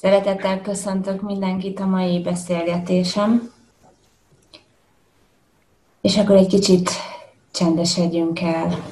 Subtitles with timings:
[0.00, 3.52] Szeretettel köszöntök mindenkit a mai beszélgetésem.
[6.00, 6.90] És akkor egy kicsit
[7.50, 8.84] csendesedjünk el.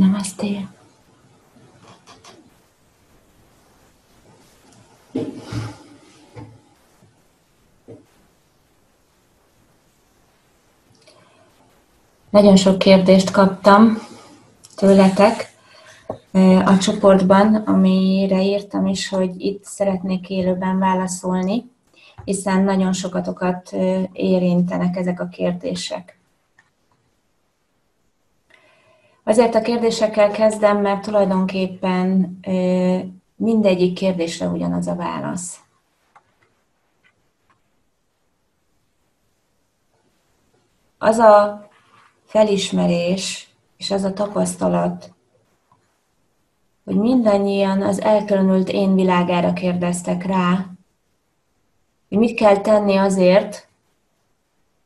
[0.00, 0.68] Namaste.
[12.30, 13.98] Nagyon sok kérdést kaptam
[14.76, 15.54] tőletek
[16.64, 21.70] a csoportban, amire írtam is, hogy itt szeretnék élőben válaszolni,
[22.24, 23.72] hiszen nagyon sokatokat
[24.12, 26.19] érintenek ezek a kérdések.
[29.30, 32.38] Azért a kérdésekkel kezdem, mert tulajdonképpen
[33.36, 35.60] mindegyik kérdésre ugyanaz a válasz.
[40.98, 41.68] Az a
[42.24, 45.12] felismerés és az a tapasztalat,
[46.84, 50.66] hogy mindannyian az elkülönült én világára kérdeztek rá,
[52.08, 53.68] hogy mit kell tenni azért,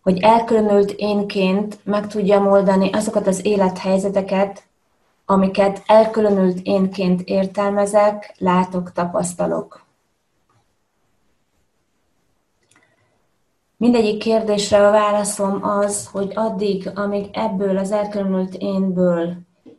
[0.04, 4.62] hogy elkülönült énként meg tudjam oldani azokat az élethelyzeteket,
[5.24, 9.84] amiket elkülönült énként értelmezek, látok, tapasztalok.
[13.76, 19.36] Mindegyik kérdésre a válaszom az, hogy addig, amíg ebből az elkülönült énből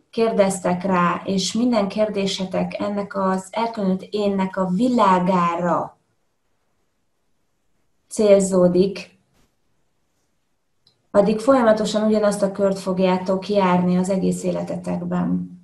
[0.09, 5.97] kérdeztek rá, és minden kérdésetek ennek az elkülönült énnek a világára
[8.07, 9.14] célzódik,
[11.15, 15.59] addig folyamatosan ugyanazt a kört fogjátok járni az egész életetekben.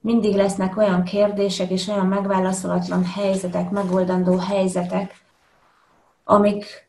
[0.00, 5.22] Mindig lesznek olyan kérdések és olyan megválaszolatlan helyzetek, megoldandó helyzetek,
[6.24, 6.88] amik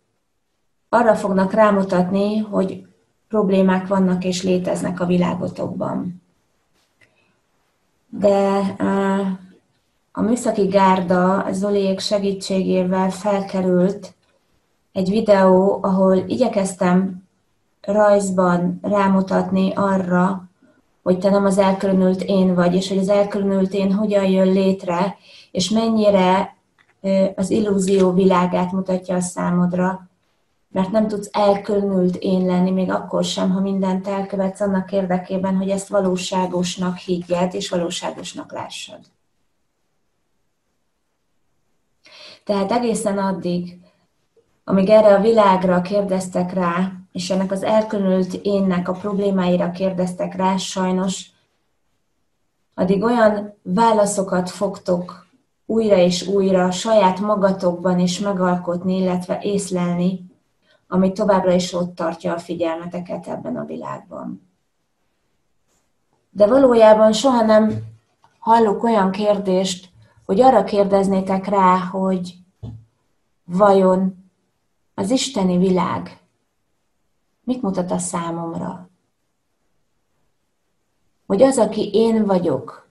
[0.90, 2.88] arra fognak rámutatni, hogy
[3.28, 6.22] problémák vannak és léteznek a világotokban.
[8.10, 8.60] De
[10.12, 14.14] a műszaki gárda Zoliék segítségével felkerült
[14.92, 17.24] egy videó, ahol igyekeztem
[17.86, 20.50] rajzban rámutatni arra,
[21.04, 25.18] hogy te nem az elkülönült én vagy, és hogy az elkülönült én hogyan jön létre,
[25.52, 26.56] és mennyire
[27.36, 30.10] az illúzió világát mutatja a számodra,
[30.72, 35.70] mert nem tudsz elkülönült én lenni, még akkor sem, ha mindent elkövetsz annak érdekében, hogy
[35.70, 39.00] ezt valóságosnak higgyed, és valóságosnak lássad.
[42.44, 43.80] Tehát egészen addig,
[44.64, 50.58] amíg erre a világra kérdeztek rá, és ennek az elkülönült énnek a problémáira kérdeztek rá,
[50.58, 51.30] sajnos,
[52.74, 55.28] addig olyan válaszokat fogtok
[55.66, 60.26] újra és újra saját magatokban is megalkotni, illetve észlelni,
[60.88, 64.50] ami továbbra is ott tartja a figyelmeteket ebben a világban.
[66.30, 67.84] De valójában soha nem
[68.40, 69.90] hallok olyan kérdést,
[70.26, 72.36] hogy arra kérdeznétek rá, hogy
[73.44, 74.30] vajon
[74.94, 76.20] az isteni világ
[77.46, 78.90] mit mutat a számomra?
[81.26, 82.90] Hogy az, aki én vagyok,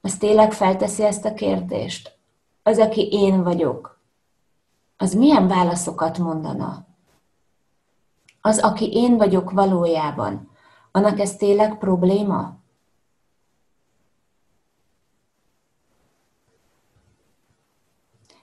[0.00, 2.18] az tényleg felteszi ezt a kérdést?
[2.62, 4.00] Az, aki én vagyok,
[4.96, 6.86] az milyen válaszokat mondana?
[8.40, 10.50] Az, aki én vagyok valójában,
[10.92, 12.56] annak ez tényleg probléma?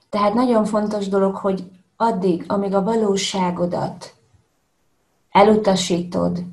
[0.09, 4.20] Tehát nagyon fontos dolog, hogy addig, amíg a valóságodat
[5.31, 6.43] elutasítod,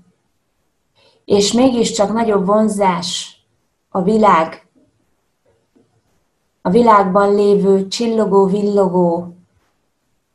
[1.24, 3.40] és mégiscsak nagyobb vonzás
[3.88, 4.66] a világ,
[6.62, 9.36] a világban lévő csillogó, villogó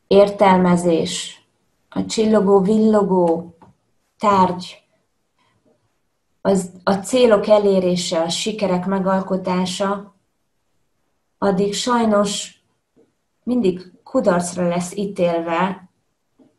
[0.08, 1.46] értelmezés,
[1.90, 3.56] a csillogó, villogó
[4.18, 4.84] tárgy,
[6.42, 10.14] az, a célok elérése, a sikerek megalkotása,
[11.38, 12.62] addig sajnos
[13.44, 15.90] mindig kudarcra lesz ítélve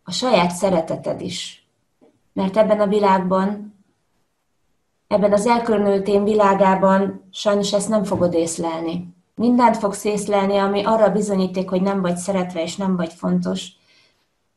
[0.03, 1.64] a saját szereteted is.
[2.35, 3.75] Mert ebben a világban,
[5.07, 9.15] ebben az elkülönült én világában sajnos ezt nem fogod észlelni.
[9.35, 13.69] Mindent fogsz észlelni, ami arra bizonyíték, hogy nem vagy szeretve és nem vagy fontos,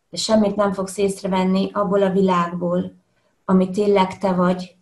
[0.10, 2.94] de semmit nem fogsz észrevenni abból a világból,
[3.46, 4.76] ami tényleg te vagy,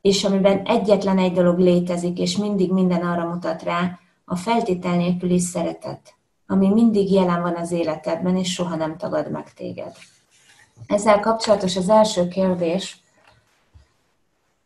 [0.00, 5.38] és amiben egyetlen egy dolog létezik, és mindig minden arra mutat rá, a feltétel nélküli
[5.38, 6.14] szeretet,
[6.46, 9.92] ami mindig jelen van az életedben, és soha nem tagad meg téged.
[10.86, 13.00] Ezzel kapcsolatos az első kérdés,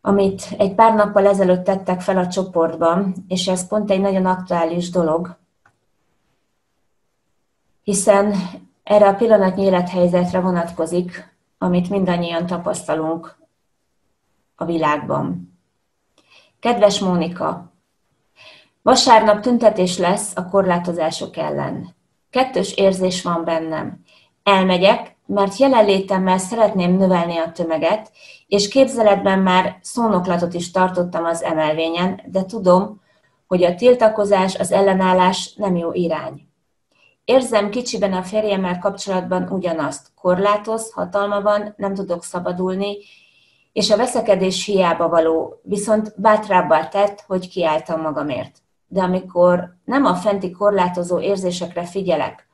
[0.01, 4.91] amit egy pár nappal ezelőtt tettek fel a csoportban, és ez pont egy nagyon aktuális
[4.91, 5.37] dolog,
[7.83, 8.35] hiszen
[8.83, 13.37] erre a pillanatnyi élethelyzetre vonatkozik, amit mindannyian tapasztalunk
[14.55, 15.59] a világban.
[16.61, 17.73] Kedves Mónika,
[18.83, 21.95] vasárnap tüntetés lesz a korlátozások ellen.
[22.31, 24.05] Kettős érzés van bennem.
[24.43, 28.11] Elmegyek, mert jelenlétemmel szeretném növelni a tömeget,
[28.47, 33.01] és képzeletben már szónoklatot is tartottam az emelvényen, de tudom,
[33.47, 36.49] hogy a tiltakozás, az ellenállás nem jó irány.
[37.25, 40.13] Érzem kicsiben a férjemmel kapcsolatban ugyanazt.
[40.21, 42.97] Korlátoz, hatalma van, nem tudok szabadulni,
[43.73, 48.59] és a veszekedés hiába való, viszont bátrábbá tett, hogy kiálltam magamért.
[48.87, 52.49] De amikor nem a fenti korlátozó érzésekre figyelek,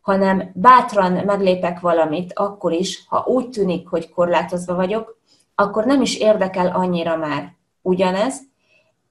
[0.00, 5.18] hanem bátran meglépek valamit, akkor is, ha úgy tűnik, hogy korlátozva vagyok,
[5.54, 7.56] akkor nem is érdekel annyira már.
[7.82, 8.40] Ugyanez,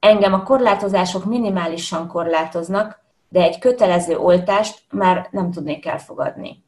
[0.00, 6.64] engem a korlátozások minimálisan korlátoznak, de egy kötelező oltást már nem tudnék elfogadni.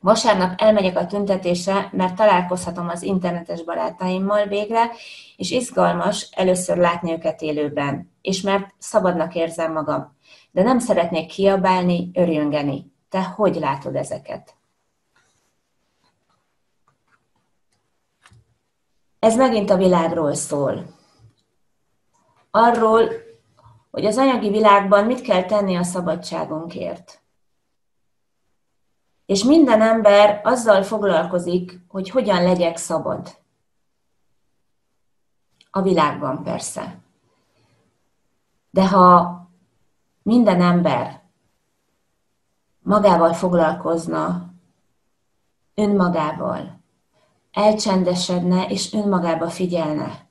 [0.00, 4.90] Vasárnap elmegyek a tüntetésre, mert találkozhatom az internetes barátaimmal végre,
[5.36, 10.16] és izgalmas először látni őket élőben, és mert szabadnak érzem magam.
[10.50, 12.94] De nem szeretnék kiabálni, örjöngeni.
[13.16, 14.54] Te hogy látod ezeket?
[19.18, 20.84] Ez megint a világról szól.
[22.50, 23.08] Arról,
[23.90, 27.20] hogy az anyagi világban mit kell tenni a szabadságunkért.
[29.26, 33.38] És minden ember azzal foglalkozik, hogy hogyan legyek szabad.
[35.70, 36.98] A világban persze.
[38.70, 39.40] De ha
[40.22, 41.25] minden ember
[42.86, 44.50] magával foglalkozna,
[45.74, 46.80] önmagával,
[47.52, 50.28] elcsendesedne és önmagába figyelne,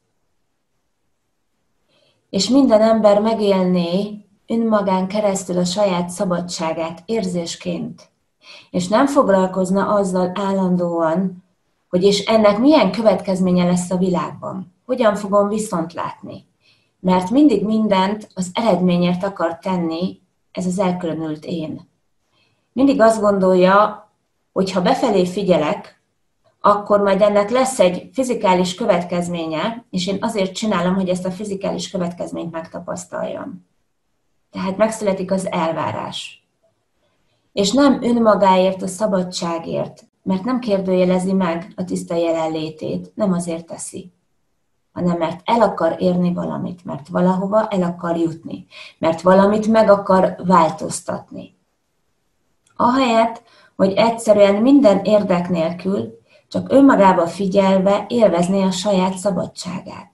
[2.29, 8.09] és minden ember megélné önmagán keresztül a saját szabadságát érzésként,
[8.71, 11.43] és nem foglalkozna azzal állandóan,
[11.89, 16.47] hogy és ennek milyen következménye lesz a világban, hogyan fogom viszont látni.
[16.99, 20.21] Mert mindig mindent az eredményért akar tenni
[20.51, 21.93] ez az elkülönült én.
[22.75, 24.09] Mindig azt gondolja,
[24.53, 26.01] hogy ha befelé figyelek,
[26.61, 31.89] akkor majd ennek lesz egy fizikális következménye, és én azért csinálom, hogy ezt a fizikális
[31.89, 33.65] következményt megtapasztaljam.
[34.51, 36.47] Tehát megszületik az elvárás.
[37.53, 44.11] És nem önmagáért, a szabadságért, mert nem kérdőjelezi meg a tiszta jelenlétét, nem azért teszi,
[44.93, 48.65] hanem mert el akar érni valamit, mert valahova el akar jutni,
[48.97, 51.54] mert valamit meg akar változtatni.
[52.75, 53.43] Ahelyett,
[53.75, 60.11] hogy egyszerűen minden érdek nélkül csak önmagába figyelve élvezné a saját szabadságát.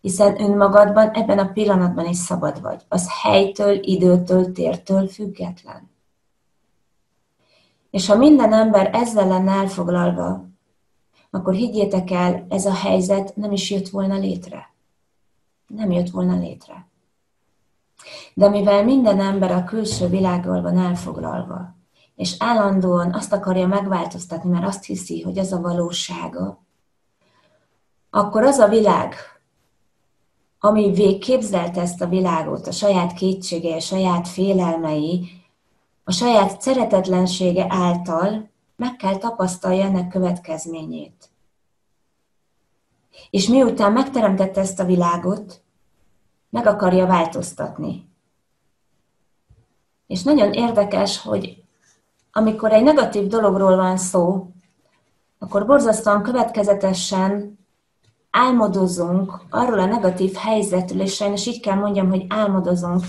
[0.00, 2.82] Hiszen önmagadban ebben a pillanatban is szabad vagy.
[2.88, 5.90] Az helytől, időtől, tértől független.
[7.90, 10.44] És ha minden ember ezzel lenne elfoglalva,
[11.30, 14.74] akkor higgyétek el, ez a helyzet nem is jött volna létre.
[15.66, 16.88] Nem jött volna létre.
[18.34, 21.75] De mivel minden ember a külső világgal van elfoglalva,
[22.16, 26.64] és állandóan azt akarja megváltoztatni, mert azt hiszi, hogy ez a valósága,
[28.10, 29.14] akkor az a világ,
[30.58, 35.28] ami végképzelte ezt a világot, a saját kétsége, a saját félelmei,
[36.04, 41.30] a saját szeretetlensége által meg kell tapasztalja ennek következményét.
[43.30, 45.62] És miután megteremtette ezt a világot,
[46.50, 48.08] meg akarja változtatni.
[50.06, 51.64] És nagyon érdekes, hogy
[52.36, 54.46] amikor egy negatív dologról van szó,
[55.38, 57.58] akkor borzasztóan következetesen
[58.30, 63.04] álmodozunk arról a negatív helyzetről, és sajnos így kell mondjam, hogy álmodozunk,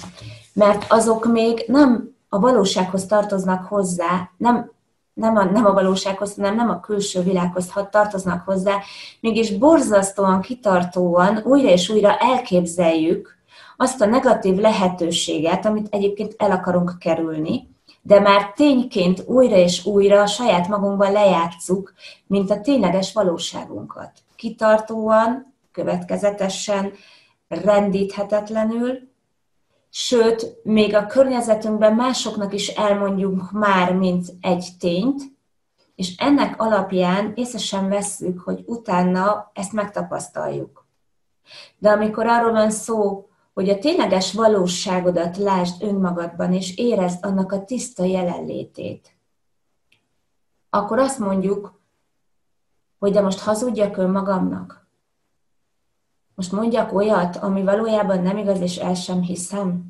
[0.53, 4.71] mert azok még nem a valósághoz tartoznak hozzá, nem,
[5.13, 8.79] nem, a, nem a valósághoz, hanem nem a külső világhoz tartoznak hozzá,
[9.19, 13.37] mégis borzasztóan, kitartóan újra és újra elképzeljük
[13.77, 17.75] azt a negatív lehetőséget, amit egyébként el akarunk kerülni,
[18.07, 21.93] de már tényként újra és újra saját magunkban lejátszuk,
[22.27, 24.11] mint a tényleges valóságunkat.
[24.35, 26.91] Kitartóan, következetesen,
[27.47, 28.99] rendíthetetlenül,
[29.89, 35.21] sőt, még a környezetünkben másoknak is elmondjuk már, mint egy tényt,
[35.95, 40.85] és ennek alapján észre sem vesszük, hogy utána ezt megtapasztaljuk.
[41.77, 43.26] De amikor arról van szó,
[43.57, 49.17] hogy a tényleges valóságodat lásd önmagadban, és érezd annak a tiszta jelenlétét,
[50.69, 51.81] akkor azt mondjuk,
[52.99, 54.87] hogy de most hazudjak önmagamnak.
[56.35, 59.83] Most mondjak olyat, ami valójában nem igaz, és el sem hiszem.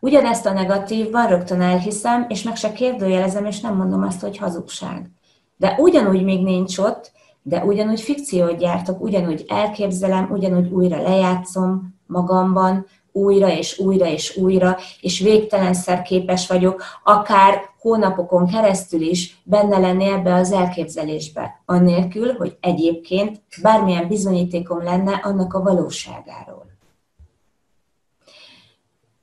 [0.00, 5.10] Ugyanezt a negatívban rögtön elhiszem, és meg se kérdőjelezem, és nem mondom azt, hogy hazugság.
[5.56, 7.12] De ugyanúgy még nincs ott,
[7.46, 14.76] de ugyanúgy fikciót gyártok, ugyanúgy elképzelem, ugyanúgy újra lejátszom magamban, újra és újra és újra,
[15.00, 22.56] és végtelenszer képes vagyok, akár hónapokon keresztül is benne lenni ebbe az elképzelésbe, annélkül, hogy
[22.60, 26.66] egyébként bármilyen bizonyítékom lenne annak a valóságáról.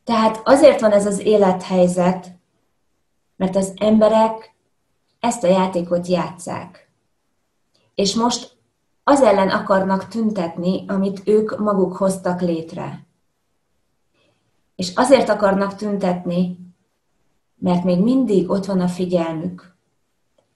[0.03, 2.31] Tehát azért van ez az élethelyzet,
[3.35, 4.55] mert az emberek
[5.19, 6.90] ezt a játékot játszák.
[8.01, 8.57] És most
[9.03, 13.05] az ellen akarnak tüntetni, amit ők maguk hoztak létre.
[14.75, 16.57] És azért akarnak tüntetni,
[17.55, 19.75] mert még mindig ott van a figyelmük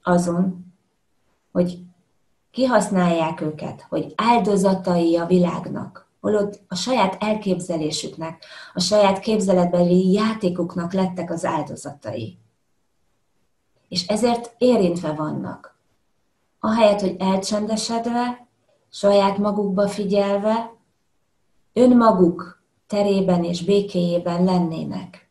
[0.04, 0.74] azon,
[1.52, 1.80] hogy
[2.52, 11.32] kihasználják őket, hogy áldozatai a világnak, holott a saját elképzelésüknek, a saját képzeletbeli játékuknak lettek
[11.32, 12.38] az áldozatai.
[13.90, 15.75] És ezért érintve vannak.
[16.66, 18.48] Ahelyett, hogy elcsendesedve,
[18.90, 20.74] saját magukba figyelve,
[21.74, 25.30] önmaguk terében és békéjében lennének.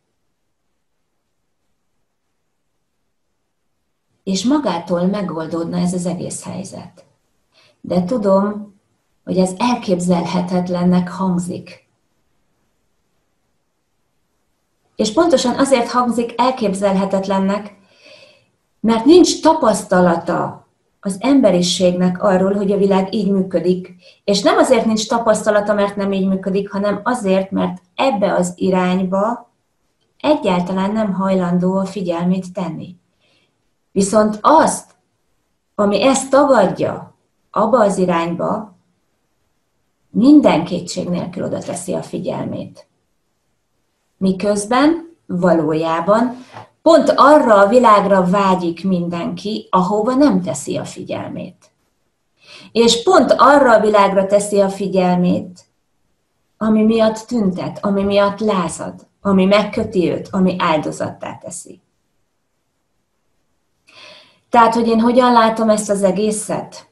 [4.23, 7.05] És magától megoldódna ez az egész helyzet.
[7.81, 8.75] De tudom,
[9.23, 11.87] hogy ez elképzelhetetlennek hangzik.
[14.95, 17.77] És pontosan azért hangzik elképzelhetetlennek,
[18.79, 20.64] mert nincs tapasztalata
[21.05, 23.95] az emberiségnek arról, hogy a világ így működik.
[24.23, 29.51] És nem azért nincs tapasztalata, mert nem így működik, hanem azért, mert ebbe az irányba
[30.19, 32.95] egyáltalán nem hajlandó a figyelmét tenni.
[33.91, 34.95] Viszont azt,
[35.75, 37.15] ami ezt tagadja,
[37.51, 38.75] abba az irányba,
[40.09, 42.87] minden kétség nélkül oda teszi a figyelmét.
[44.17, 46.37] Miközben valójában
[46.85, 51.71] Pont arra a világra vágyik mindenki, ahova nem teszi a figyelmét.
[52.71, 55.65] És pont arra a világra teszi a figyelmét,
[56.57, 61.81] ami miatt tüntet, ami miatt lázad, ami megköti őt, ami áldozattá teszi.
[64.49, 66.89] Tehát, hogy én hogyan látom ezt az egészet?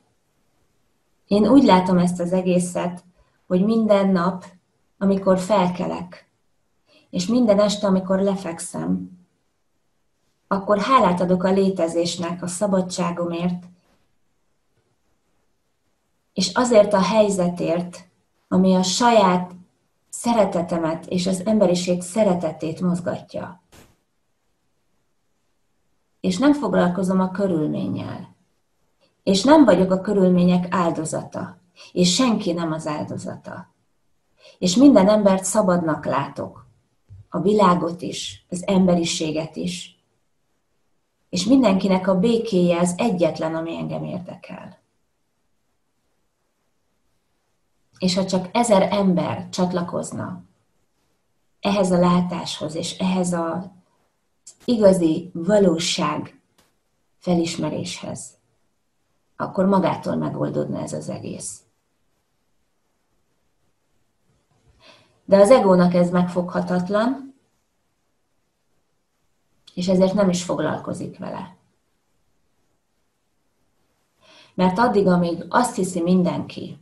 [1.27, 3.03] Én úgy látom ezt az egészet,
[3.47, 4.45] hogy minden nap,
[4.97, 6.29] amikor felkelek,
[7.09, 9.12] és minden este, amikor lefekszem,
[10.53, 13.63] akkor hálát adok a létezésnek, a szabadságomért,
[16.33, 18.05] és azért a helyzetért,
[18.47, 19.51] ami a saját
[20.09, 23.61] szeretetemet és az emberiség szeretetét mozgatja.
[26.19, 28.35] És nem foglalkozom a körülménnyel.
[29.23, 31.57] És nem vagyok a körülmények áldozata.
[31.91, 33.73] És senki nem az áldozata.
[34.59, 36.67] És minden embert szabadnak látok.
[37.29, 40.02] A világot is, az emberiséget is
[41.33, 44.79] és mindenkinek a békéje az egyetlen, ami engem érdekel.
[47.97, 50.43] És ha csak ezer ember csatlakozna
[51.59, 53.69] ehhez a látáshoz, és ehhez az
[54.65, 56.41] igazi valóság
[57.17, 58.37] felismeréshez,
[59.35, 61.61] akkor magától megoldódna ez az egész.
[65.25, 67.32] De az egónak ez megfoghatatlan,
[69.73, 71.55] és ezért nem is foglalkozik vele.
[74.53, 76.77] Mert addig, amíg azt hiszi mindenki,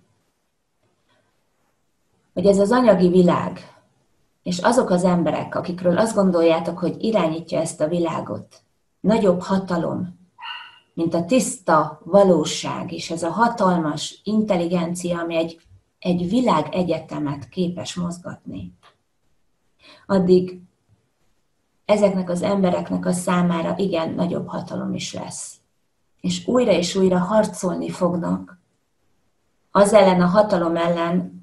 [2.33, 3.75] hogy ez az anyagi világ,
[4.43, 8.61] és azok az emberek, akikről azt gondoljátok, hogy irányítja ezt a világot,
[8.99, 10.19] nagyobb hatalom,
[10.93, 15.61] mint a tiszta valóság, és ez a hatalmas intelligencia, ami egy,
[15.99, 18.73] egy világegyetemet képes mozgatni,
[20.05, 20.61] addig
[21.85, 25.55] ezeknek az embereknek a számára igen nagyobb hatalom is lesz.
[26.21, 28.59] És újra és újra harcolni fognak
[29.71, 31.41] az ellen a hatalom ellen,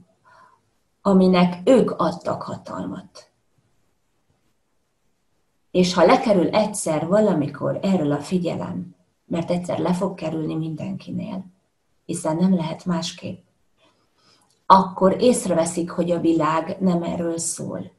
[1.03, 3.31] aminek ők adtak hatalmat.
[5.71, 11.45] És ha lekerül egyszer valamikor erről a figyelem, mert egyszer le fog kerülni mindenkinél,
[12.05, 13.47] hiszen nem lehet másképp,
[14.67, 17.91] akkor észreveszik, hogy a világ nem erről szól.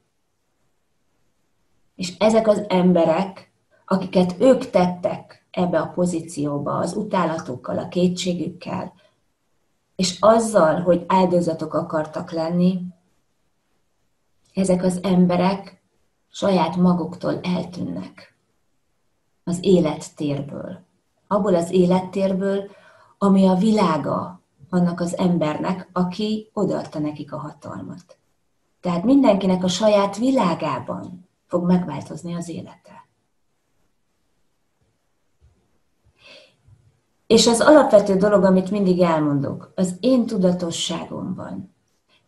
[2.00, 3.52] És ezek az emberek,
[3.86, 8.94] akiket ők tettek ebbe a pozícióba, az utálatukkal, a kétségükkel,
[9.96, 12.82] és azzal, hogy áldozatok akartak lenni,
[14.54, 15.82] ezek az emberek
[16.30, 18.36] saját maguktól eltűnnek
[19.44, 20.80] az élettérből.
[21.28, 22.70] Abból az élettérből,
[23.18, 28.18] ami a világa annak az embernek, aki odaadta nekik a hatalmat.
[28.82, 33.08] Tehát mindenkinek a saját világában fog megváltozni az élete.
[37.28, 41.76] És az alapvető dolog, amit mindig elmondok, az én tudatosságomban,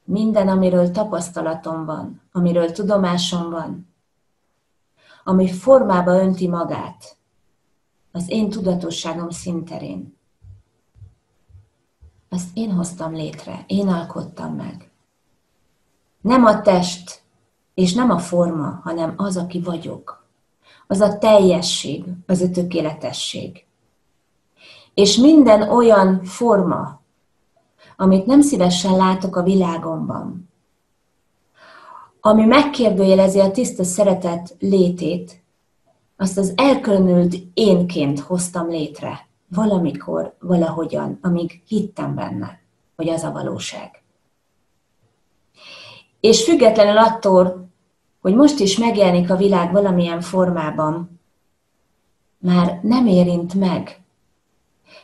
[0.04, 3.94] minden, amiről tapasztalatom van, amiről tudomásom van,
[5.24, 7.18] ami formába önti magát,
[8.12, 10.18] az én tudatosságom szinterén.
[12.30, 14.92] Azt én hoztam létre, én alkottam meg.
[16.22, 17.22] Nem a test,
[17.74, 20.26] és nem a forma, hanem az, aki vagyok.
[20.88, 23.66] Az a teljesség, az a tökéletesség.
[24.94, 27.02] És minden olyan forma,
[27.96, 30.50] amit nem szívesen látok a világomban,
[32.22, 35.44] ami megkérdőjelezi a tiszta szeretet létét,
[36.18, 42.60] azt az elkülönült énként hoztam létre, valamikor, valahogyan, amíg hittem benne,
[42.96, 44.01] hogy az a valóság.
[46.22, 47.70] És függetlenül attól,
[48.22, 51.20] hogy most is megjelenik a világ valamilyen formában,
[52.38, 54.02] már nem érint meg,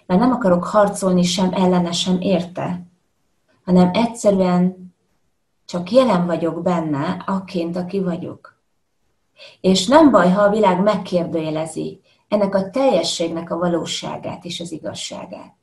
[0.06, 2.86] mert nem akarok harcolni sem ellene, sem érte,
[3.66, 4.94] hanem egyszerűen
[5.66, 8.60] csak jelen vagyok benne, akként, aki vagyok.
[9.62, 15.56] És nem baj, ha a világ megkérdőjelezi ennek a teljességnek a valóságát és az igazságát.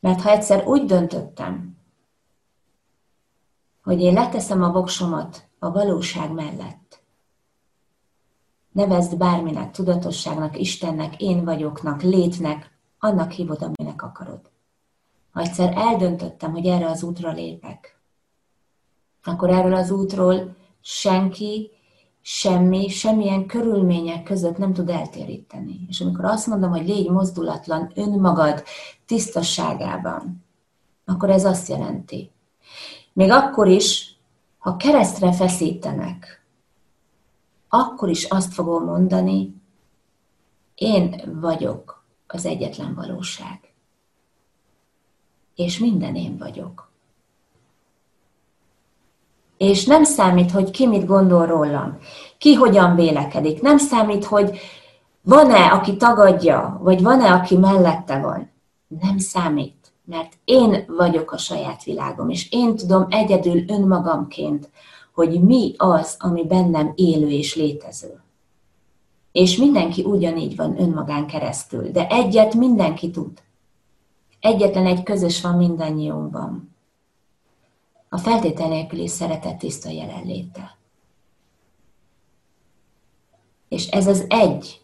[0.00, 1.77] Mert ha egyszer úgy döntöttem,
[3.88, 7.02] hogy én leteszem a voksomat a valóság mellett,
[8.72, 14.40] nevezd bárminek, tudatosságnak, Istennek, én vagyoknak, létnek, annak hívod, aminek akarod.
[15.30, 18.00] Ha egyszer eldöntöttem, hogy erre az útra lépek,
[19.24, 21.70] akkor erről az útról senki,
[22.20, 25.86] semmi, semmilyen körülmények között nem tud eltéríteni.
[25.88, 28.62] És amikor azt mondom, hogy légy mozdulatlan önmagad
[29.06, 30.44] tisztasságában,
[31.04, 32.32] akkor ez azt jelenti.
[33.18, 34.16] Még akkor is,
[34.58, 36.44] ha keresztre feszítenek,
[37.68, 39.54] akkor is azt fogom mondani,
[40.74, 43.72] én vagyok az egyetlen valóság.
[45.54, 46.90] És minden én vagyok.
[49.56, 51.98] És nem számít, hogy ki mit gondol rólam,
[52.38, 53.62] ki hogyan vélekedik.
[53.62, 54.58] Nem számít, hogy
[55.22, 58.50] van-e, aki tagadja, vagy van-e, aki mellette van.
[58.86, 59.77] Nem számít,
[60.08, 64.70] mert én vagyok a saját világom, és én tudom egyedül önmagamként,
[65.14, 68.20] hogy mi az, ami bennem élő és létező.
[69.32, 73.42] És mindenki ugyanígy van önmagán keresztül, de egyet mindenki tud.
[74.40, 76.74] Egyetlen egy közös van mindannyiunkban.
[78.08, 80.76] A feltétel nélküli szeretet tiszta jelenléte.
[83.68, 84.82] És ez az egy,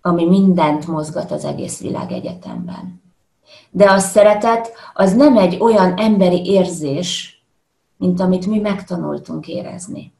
[0.00, 3.04] ami mindent mozgat az egész világ egyetemben.
[3.70, 7.40] De a szeretet az nem egy olyan emberi érzés,
[7.96, 10.12] mint amit mi megtanultunk érezni,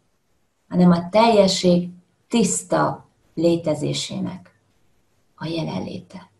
[0.68, 1.88] hanem a teljesség
[2.28, 4.60] tiszta létezésének
[5.34, 6.30] a jelenléte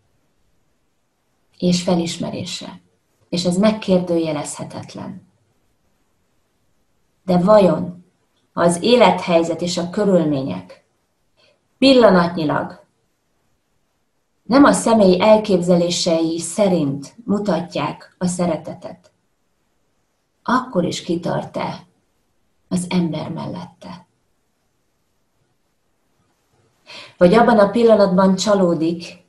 [1.59, 2.81] és felismerése.
[3.29, 5.27] És ez megkérdőjelezhetetlen.
[7.25, 8.05] De vajon,
[8.53, 10.85] ha az élethelyzet és a körülmények
[11.79, 12.86] pillanatnyilag
[14.47, 19.11] nem a személy elképzelései szerint mutatják a szeretetet,
[20.43, 21.87] akkor is kitart-e
[22.69, 24.07] az ember mellette.
[27.17, 29.25] Vagy abban a pillanatban csalódik,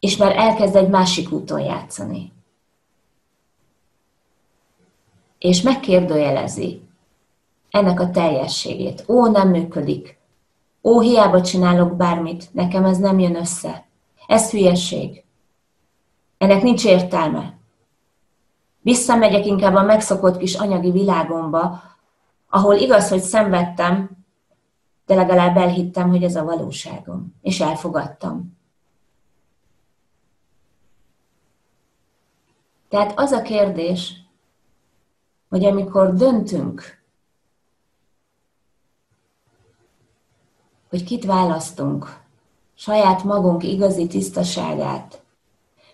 [0.00, 2.34] és már elkezd egy másik úton játszani.
[5.38, 6.80] és megkérdőjelezi
[7.70, 9.04] ennek a teljességét.
[9.08, 10.18] Ó, nem működik.
[10.86, 13.86] Ó, hiába csinálok bármit, nekem ez nem jön össze.
[14.26, 15.24] Ez hülyeség.
[16.38, 17.58] Ennek nincs értelme.
[18.80, 21.82] Visszamegyek inkább a megszokott kis anyagi világomba,
[22.48, 24.10] ahol igaz, hogy szenvedtem,
[25.06, 28.58] de legalább elhittem, hogy ez a valóságom, és elfogadtam.
[32.88, 34.14] Tehát az a kérdés,
[35.48, 37.04] hogy amikor döntünk,
[40.96, 42.20] hogy kit választunk,
[42.74, 45.22] saját magunk igazi tisztaságát,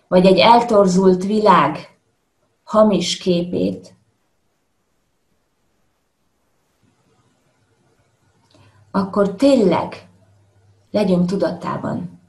[0.07, 1.97] vagy egy eltorzult világ
[2.63, 3.95] hamis képét,
[8.91, 10.09] akkor tényleg
[10.91, 12.19] legyünk tudatában.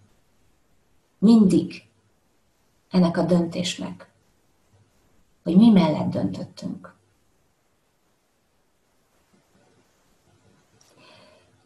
[1.19, 1.83] Mindig
[2.91, 4.11] ennek a döntésnek,
[5.43, 6.95] hogy mi mellett döntöttünk.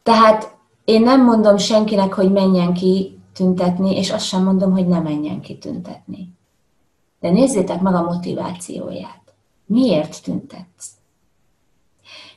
[0.02, 0.57] Tehát
[0.88, 5.40] én nem mondom senkinek, hogy menjen ki tüntetni, és azt sem mondom, hogy ne menjen
[5.40, 6.32] ki tüntetni.
[7.20, 9.22] De nézzétek meg a motivációját.
[9.66, 10.90] Miért tüntetsz?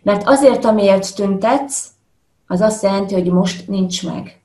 [0.02, 1.88] Mert azért, amiért tüntetsz,
[2.48, 4.42] az azt jelenti, hogy most nincs meg.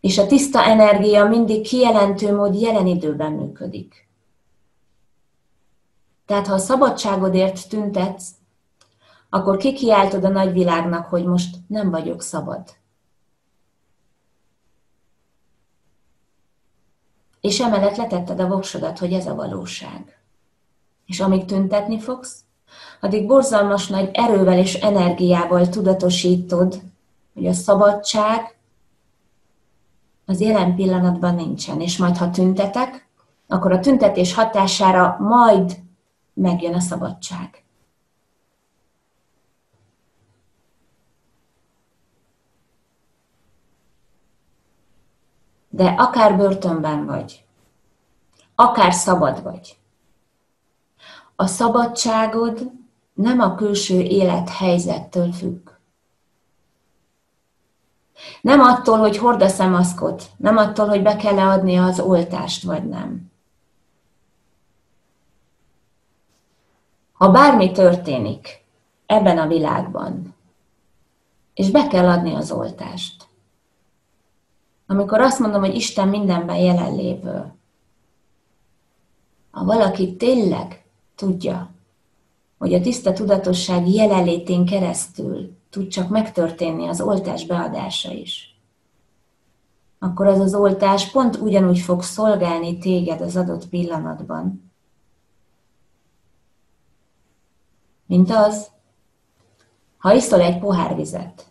[0.00, 4.08] És a tiszta energia mindig kijelentő mód jelen időben működik.
[6.26, 8.28] Tehát ha a szabadságodért tüntetsz,
[9.34, 12.62] akkor kikiáltod a nagyvilágnak, hogy most nem vagyok szabad.
[17.40, 20.18] És emellett letetted a voksodat, hogy ez a valóság.
[21.06, 22.40] És amíg tüntetni fogsz,
[23.00, 26.82] addig borzalmas nagy erővel és energiával tudatosítod,
[27.34, 28.58] hogy a szabadság
[30.26, 31.80] az jelen pillanatban nincsen.
[31.80, 33.08] És majd, ha tüntetek,
[33.46, 35.76] akkor a tüntetés hatására majd
[36.34, 37.61] megjön a szabadság.
[45.74, 47.44] De akár börtönben vagy,
[48.54, 49.76] akár szabad vagy,
[51.36, 52.70] a szabadságod
[53.14, 55.70] nem a külső élethelyzettől függ.
[58.40, 62.88] Nem attól, hogy hordasz a maszkot, nem attól, hogy be kell adni az oltást, vagy
[62.88, 63.30] nem.
[67.12, 68.64] Ha bármi történik
[69.06, 70.34] ebben a világban,
[71.54, 73.26] és be kell adni az oltást,
[74.92, 77.52] amikor azt mondom, hogy Isten mindenben jelenlévő,
[79.50, 81.70] ha valaki tényleg tudja,
[82.58, 88.56] hogy a tiszta tudatosság jelenlétén keresztül tud csak megtörténni az oltás beadása is,
[89.98, 94.72] akkor az az oltás pont ugyanúgy fog szolgálni téged az adott pillanatban,
[98.06, 98.70] mint az,
[99.98, 101.46] ha iszol egy pohár vizet.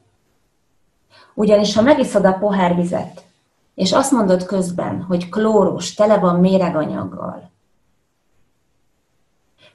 [1.34, 3.30] Ugyanis, ha megiszod a pohár vizet,
[3.82, 7.52] és azt mondod közben, hogy klóros, tele van méreganyaggal,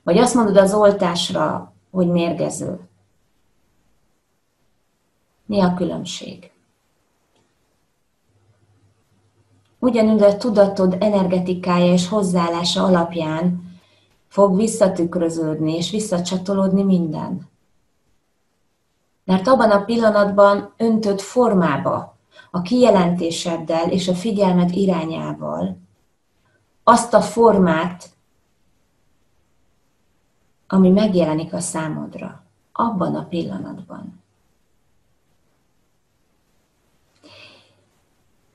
[0.03, 2.81] vagy azt mondod az oltásra, hogy mérgező.
[5.47, 6.51] Mi a különbség?
[9.79, 13.71] Ugyanúgy a tudatod energetikája és hozzáállása alapján
[14.29, 17.49] fog visszatükröződni és visszacsatolódni minden.
[19.25, 22.16] Mert abban a pillanatban öntött formába,
[22.51, 25.79] a kijelentéseddel és a figyelmed irányával
[26.83, 28.11] azt a formát,
[30.67, 34.23] ami megjelenik a számodra, abban a pillanatban.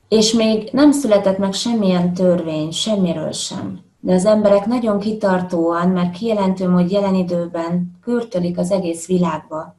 [0.08, 3.80] És még nem született meg semmilyen törvény, semmiről sem.
[4.00, 9.76] De az emberek nagyon kitartóan, mert kijelentőm, hogy jelen időben kürtölik az egész világba,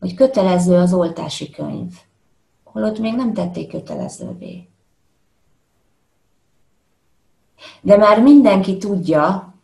[0.00, 1.92] hogy kötelező az oltási könyv,
[2.72, 4.68] holott még nem tették kötelezővé.
[7.80, 9.54] De már mindenki tudja,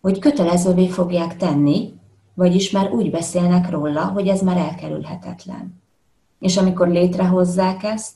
[0.00, 1.94] hogy kötelezővé fogják tenni,
[2.34, 5.82] vagyis már úgy beszélnek róla, hogy ez már elkerülhetetlen.
[6.38, 8.14] És amikor létrehozzák ezt,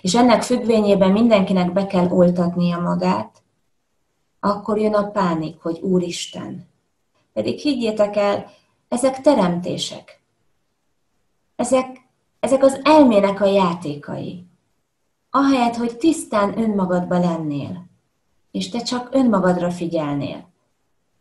[0.00, 3.42] és ennek függvényében mindenkinek be kell oltatnia magát,
[4.40, 6.68] akkor jön a pánik, hogy Úristen.
[7.32, 8.50] Pedig higgyétek el,
[8.88, 10.20] ezek teremtések.
[11.56, 12.05] Ezek,
[12.46, 14.46] ezek az elmének a játékai.
[15.30, 17.86] Ahelyett, hogy tisztán önmagadba lennél,
[18.50, 20.48] és te csak önmagadra figyelnél,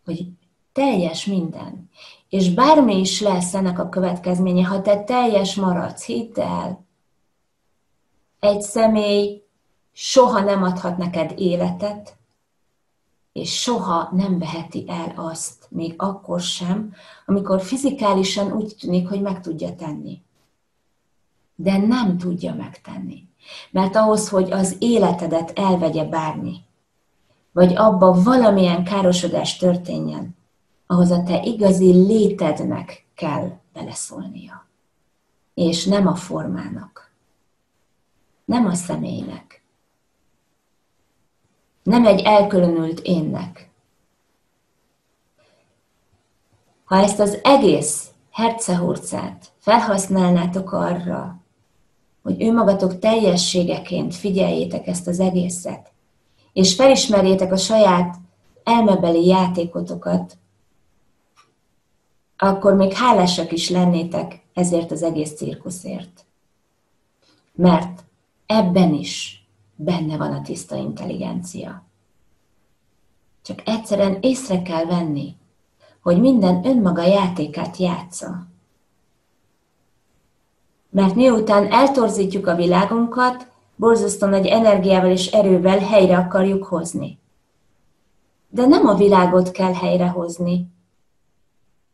[0.06, 0.28] hogy
[0.72, 1.90] teljes minden.
[2.30, 6.86] És bármi is lesz ennek a következménye, ha te teljes maradsz, hidd el,
[8.40, 9.44] egy személy
[9.92, 12.18] soha nem adhat neked életet,
[13.34, 16.94] és soha nem veheti el azt, még akkor sem,
[17.26, 20.25] amikor fizikálisan úgy tűnik, hogy meg tudja tenni.
[21.56, 23.28] De nem tudja megtenni.
[23.72, 26.56] Mert ahhoz, hogy az életedet elvegye bármi,
[27.52, 30.36] vagy abba valamilyen károsodás történjen,
[30.88, 34.68] ahhoz a te igazi létednek kell beleszólnia.
[35.54, 37.12] És nem a formának.
[38.46, 39.64] Nem a személynek.
[41.84, 43.70] Nem egy elkülönült énnek.
[46.86, 51.40] Ha ezt az egész hercehurcát felhasználnátok arra,
[52.26, 55.92] hogy önmagatok teljességeként figyeljétek ezt az egészet,
[56.54, 58.16] és felismerjétek a saját
[58.64, 60.38] elmebeli játékotokat,
[62.38, 66.26] akkor még hálásak is lennétek ezért az egész cirkuszért.
[67.54, 68.04] Mert
[68.46, 71.84] ebben is benne van a tiszta intelligencia.
[73.42, 75.36] Csak egyszerűen észre kell venni,
[76.02, 78.48] hogy minden önmaga játékát játsza.
[80.96, 87.20] Mert miután eltorzítjuk a világunkat, borzasztóan nagy energiával és erővel helyre akarjuk hozni.
[88.50, 90.68] De nem a világot kell helyrehozni,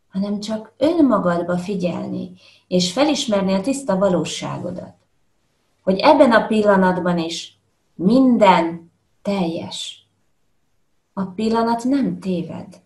[0.10, 2.32] hanem csak önmagadba figyelni,
[2.68, 4.96] és felismerni a tiszta valóságodat.
[5.82, 7.58] Hogy ebben a pillanatban is
[7.96, 10.06] minden teljes.
[11.14, 12.82] A pillanat nem téved.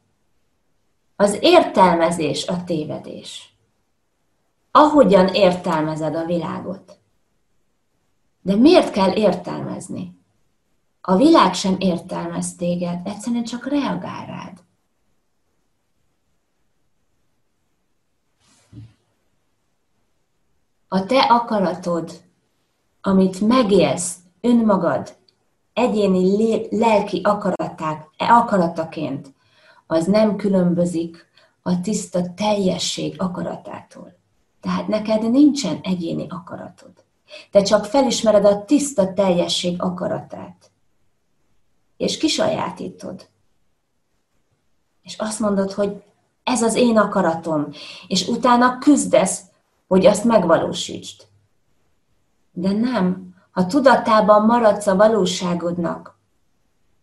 [1.16, 3.55] Az értelmezés a tévedés.
[4.78, 7.00] Ahogyan értelmezed a világot.
[8.42, 10.20] De miért kell értelmezni?
[11.02, 14.64] A világ sem értelmez téged, egyszerűen csak reagál rád.
[20.88, 22.22] A te akaratod,
[23.02, 25.16] amit megélsz önmagad
[25.74, 29.34] egyéni lelki akaraták, akarataként,
[29.88, 31.26] az nem különbözik
[31.62, 34.15] a tiszta teljesség akaratától.
[34.66, 36.92] Tehát neked nincsen egyéni akaratod.
[37.52, 40.72] Te csak felismered a tiszta teljesség akaratát.
[41.98, 43.28] És kisajátítod.
[45.02, 46.04] És azt mondod, hogy
[46.44, 47.68] ez az én akaratom,
[48.08, 49.42] és utána küzdesz,
[49.88, 51.28] hogy azt megvalósítsd.
[52.52, 56.18] De nem, ha tudatában maradsz a valóságodnak,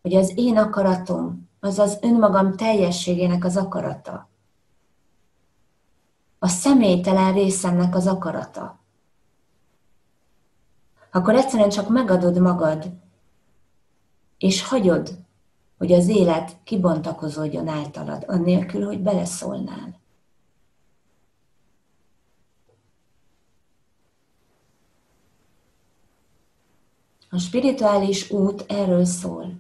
[0.01, 4.31] hogy az én akaratom, az az önmagam teljességének az akarata,
[6.45, 8.79] a személytelen részemnek az akarata,
[11.11, 12.91] akkor egyszerűen csak megadod magad,
[14.39, 15.19] és hagyod,
[15.79, 20.01] hogy az élet kibontakozódjon általad, annélkül, hogy beleszólnál.
[27.31, 29.53] A spirituális út erről szól.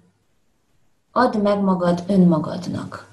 [1.12, 3.11] Add meg magad önmagadnak.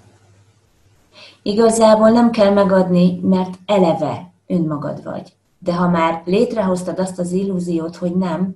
[1.42, 5.34] Igazából nem kell megadni, mert eleve önmagad vagy.
[5.60, 8.56] De ha már létrehoztad azt az illúziót, hogy nem,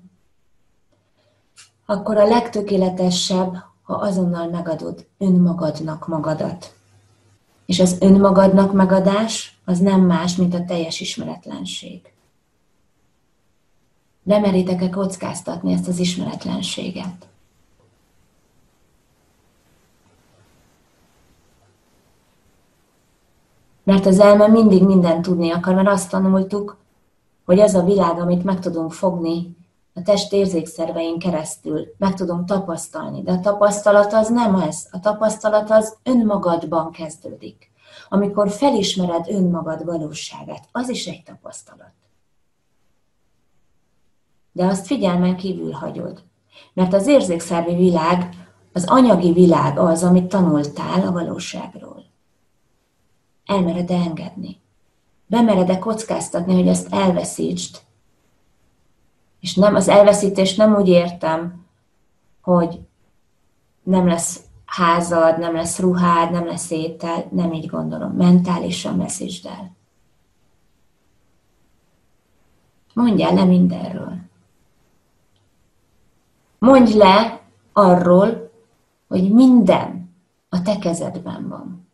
[1.85, 6.73] akkor a legtökéletesebb, ha azonnal megadod önmagadnak magadat.
[7.65, 12.13] És az önmagadnak megadás az nem más, mint a teljes ismeretlenség.
[14.23, 17.27] Bemeritek-e kockáztatni ezt az ismeretlenséget?
[23.83, 26.77] Mert az elme mindig mindent tudni akar, mert azt tanultuk,
[27.45, 29.57] hogy az a világ, amit meg tudunk fogni
[29.93, 33.21] a test érzékszervein keresztül, meg tudunk tapasztalni.
[33.21, 34.87] De a tapasztalat az nem ez.
[34.91, 37.71] A tapasztalat az önmagadban kezdődik.
[38.09, 41.93] Amikor felismered önmagad valóságát, az is egy tapasztalat
[44.53, 46.23] de azt figyelmen kívül hagyod.
[46.73, 48.29] Mert az érzékszervi világ,
[48.73, 52.02] az anyagi világ az, amit tanultál a valóságról.
[53.45, 54.61] Elmered engedni?
[55.25, 57.81] Bemered-e kockáztatni, hogy ezt elveszítsd?
[59.39, 61.65] És nem, az elveszítést nem úgy értem,
[62.41, 62.79] hogy
[63.83, 68.11] nem lesz házad, nem lesz ruhád, nem lesz étel, nem így gondolom.
[68.11, 69.75] Mentálisan veszítsd el.
[72.93, 74.15] Mondjál le mindenről.
[76.59, 77.41] Mondj le
[77.73, 78.51] arról,
[79.07, 80.15] hogy minden
[80.49, 81.87] a te kezedben van.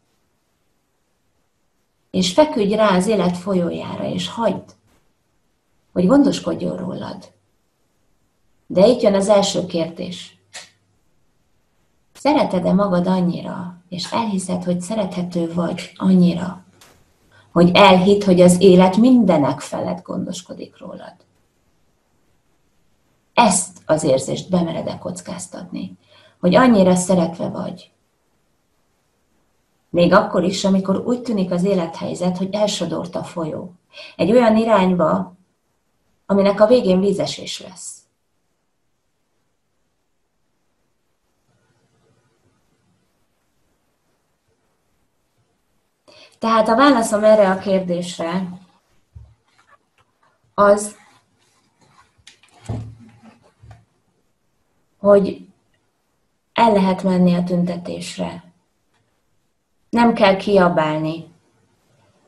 [2.11, 4.75] És feküdj rá az élet folyójára, és hagyd,
[5.93, 7.31] hogy gondoskodjon rólad.
[8.67, 10.37] De itt jön az első kérdés.
[12.13, 16.63] Szereted-e magad annyira, és elhiszed, hogy szerethető vagy annyira,
[17.51, 21.15] hogy elhitt, hogy az élet mindenek felett gondoskodik rólad?
[23.39, 25.97] ezt az érzést bemeredek kockáztatni,
[26.39, 27.91] hogy annyira szeretve vagy,
[29.89, 33.73] Még akkor is, amikor úgy tűnik az élethelyzet, hogy elsodort a folyó.
[34.15, 35.35] Egy olyan irányba,
[36.25, 37.97] aminek a végén vízesés lesz.
[46.39, 48.47] Tehát a válaszom erre a kérdésre
[50.53, 50.95] az,
[54.97, 55.47] hogy
[56.53, 58.48] el lehet menni a tüntetésre.
[59.89, 61.27] Nem kell kiabálni.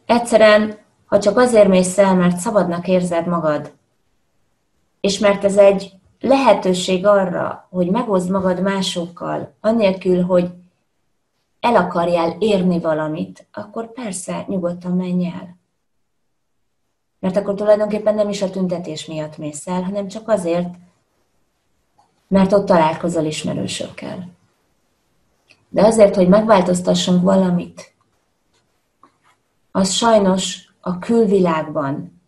[0.05, 3.71] Egyszerűen, ha csak azért mész el, mert szabadnak érzed magad,
[5.01, 10.49] és mert ez egy lehetőség arra, hogy megoszd magad másokkal, annélkül, hogy
[11.59, 15.57] el akarjál érni valamit, akkor persze nyugodtan menj el.
[17.19, 20.69] Mert akkor tulajdonképpen nem is a tüntetés miatt mész el, hanem csak azért,
[22.27, 24.29] mert ott találkozol ismerősökkel.
[25.73, 27.93] De azért, hogy megváltoztassunk valamit,
[29.71, 32.21] az sajnos a külvilágban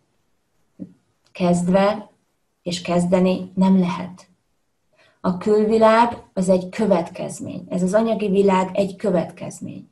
[1.32, 2.10] kezdve
[2.62, 4.26] és kezdeni nem lehet.
[5.20, 7.66] A külvilág az egy következmény.
[7.68, 9.90] Ez az anyagi világ egy következmény.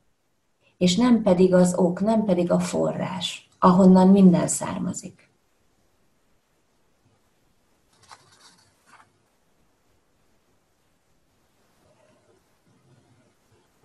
[0.79, 5.22] És nem pedig az ok, nem pedig a forrás, ahonnan minden származik.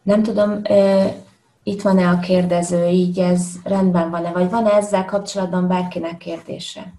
[0.07, 0.61] Nem tudom,
[1.63, 6.93] itt van-e a kérdező, így ez rendben van-e, vagy van-e ezzel kapcsolatban bárkinek kérdése?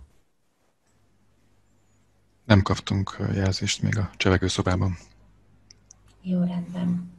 [2.44, 4.98] Nem kaptunk jelzést még a csevegőszobában.
[6.22, 7.12] Jó, rendben.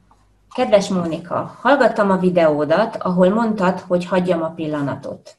[0.52, 5.38] Kedves Mónika, hallgattam a videódat, ahol mondtad, hogy hagyjam a pillanatot.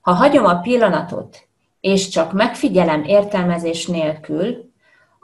[0.00, 1.48] Ha hagyom a pillanatot,
[1.80, 4.69] és csak megfigyelem értelmezés nélkül,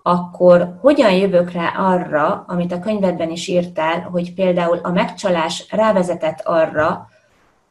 [0.07, 6.41] akkor hogyan jövök rá arra, amit a könyvedben is írtál, hogy például a megcsalás rávezetett
[6.45, 7.09] arra,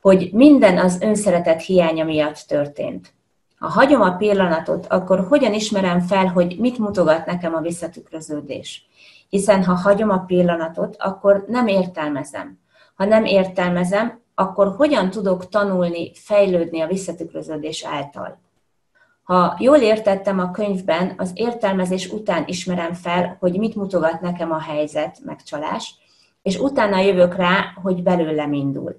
[0.01, 3.13] hogy minden az önszeretet hiánya miatt történt.
[3.57, 8.87] Ha hagyom a pillanatot, akkor hogyan ismerem fel, hogy mit mutogat nekem a visszatükröződés?
[9.29, 12.59] Hiszen ha hagyom a pillanatot, akkor nem értelmezem.
[12.95, 18.44] Ha nem értelmezem, akkor hogyan tudok tanulni, fejlődni a visszatükröződés által?
[19.25, 24.59] Ha jól értettem a könyvben, az értelmezés után ismerem fel, hogy mit mutogat nekem a
[24.59, 25.95] helyzet, megcsalás,
[26.41, 28.95] és utána jövök rá, hogy belőlem indul.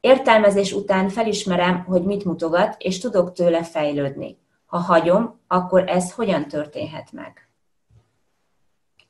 [0.00, 4.38] Értelmezés után felismerem, hogy mit mutogat, és tudok tőle fejlődni.
[4.66, 7.48] Ha hagyom, akkor ez hogyan történhet meg?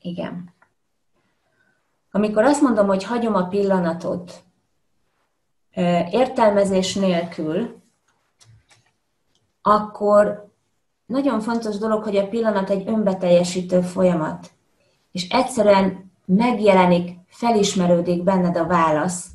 [0.00, 0.54] Igen.
[2.11, 4.42] Amikor azt mondom, hogy hagyom a pillanatot,
[6.11, 7.80] értelmezés nélkül,
[9.62, 10.49] akkor
[11.10, 14.50] nagyon fontos dolog, hogy a pillanat egy önbeteljesítő folyamat,
[15.12, 19.26] és egyszerűen megjelenik, felismerődik benned a válasz,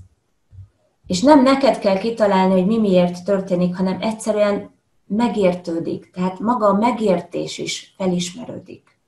[1.07, 4.73] és nem neked kell kitalálni, hogy mi miért történik, hanem egyszerűen
[5.05, 6.11] megértődik.
[6.11, 8.99] Tehát maga a megértés is felismerődik.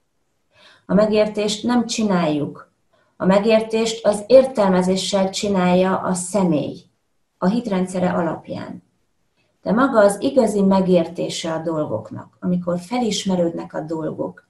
[0.86, 2.72] A megértést nem csináljuk.
[3.18, 6.78] A megértést az értelmezéssel csinálja a személy,
[7.38, 8.84] a hitrendszere alapján.
[9.68, 14.48] De maga az igazi megértése a dolgoknak, amikor felismerődnek a dolgok,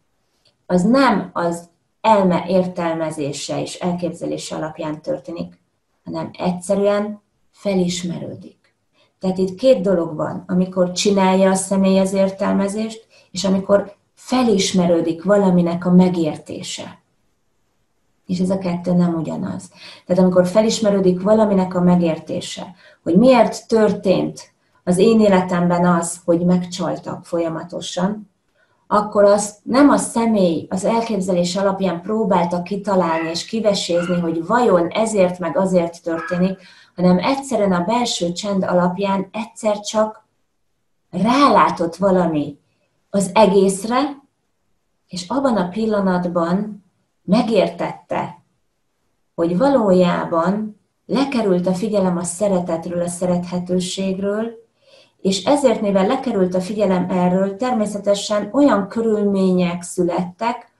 [0.65, 1.69] az nem az
[2.01, 5.59] elme értelmezése és elképzelése alapján történik,
[6.05, 8.75] hanem egyszerűen felismerődik.
[9.19, 15.85] Tehát itt két dolog van, amikor csinálja a személy az értelmezést, és amikor felismerődik valaminek
[15.85, 17.01] a megértése.
[18.25, 19.71] És ez a kettő nem ugyanaz.
[20.05, 24.55] Tehát amikor felismerődik valaminek a megértése, hogy miért történt
[24.87, 28.29] az én életemben az, hogy megcsaltak folyamatosan,
[28.87, 35.39] akkor az nem a személy az elképzelés alapján próbálta kitalálni és kivesézni, hogy vajon ezért
[35.39, 36.59] meg azért történik,
[36.95, 40.25] hanem egyszerűen a belső csend alapján egyszer csak
[41.09, 42.57] rálátott valami
[43.09, 44.23] az egészre,
[45.07, 46.83] és abban a pillanatban
[47.23, 48.43] megértette,
[49.35, 54.65] hogy valójában lekerült a figyelem a szeretetről, a szerethetőségről,
[55.21, 60.71] és ezért, mivel lekerült a figyelem erről, természetesen olyan körülmények születtek,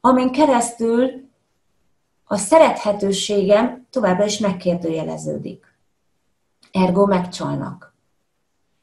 [0.00, 1.10] amin keresztül
[2.24, 5.76] a szerethetőségem továbbra is megkérdőjeleződik.
[6.70, 7.94] Ergo megcsalnak.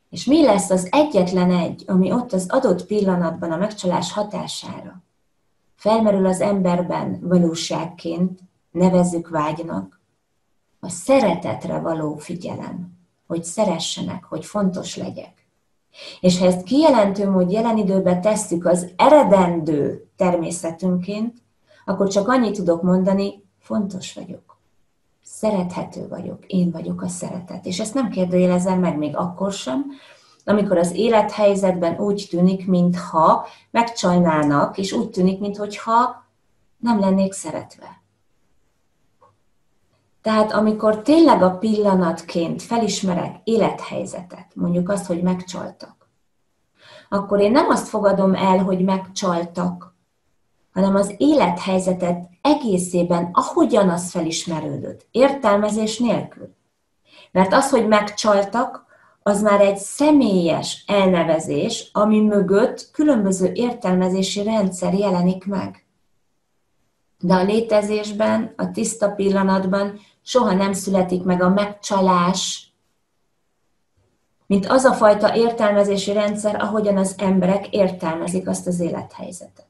[0.09, 5.03] És mi lesz az egyetlen egy, ami ott az adott pillanatban a megcsalás hatására
[5.81, 8.39] felmerül az emberben valóságként,
[8.71, 9.99] nevezzük vágynak,
[10.79, 13.00] a szeretetre való figyelem,
[13.31, 15.33] hogy szeressenek, hogy fontos legyek.
[16.19, 21.37] És ha ezt kijelentő mód jelen időben tesszük az eredendő természetünként,
[21.85, 24.59] akkor csak annyit tudok mondani, fontos vagyok.
[25.23, 27.65] szerethető vagyok, én vagyok a szeretet.
[27.65, 29.85] És ezt nem kérdőjelezem meg még akkor sem,
[30.45, 36.25] amikor az élethelyzetben úgy tűnik, mintha megcsajnálnak, és úgy tűnik, mintha
[36.77, 38.00] nem lennék szeretve.
[40.21, 46.09] Tehát amikor tényleg a pillanatként felismerek élethelyzetet, mondjuk azt, hogy megcsaltak,
[47.09, 49.95] akkor én nem azt fogadom el, hogy megcsaltak,
[50.73, 56.55] hanem az élethelyzetet egészében, ahogyan az felismerődött, értelmezés nélkül.
[57.31, 58.85] Mert az, hogy megcsaltak,
[59.23, 65.85] az már egy személyes elnevezés, ami mögött különböző értelmezési rendszer jelenik meg.
[67.19, 69.99] De a létezésben, a tiszta pillanatban
[70.31, 72.71] soha nem születik meg a megcsalás,
[74.47, 79.65] mint az a fajta értelmezési rendszer, ahogyan az emberek értelmezik azt az élethelyzetet.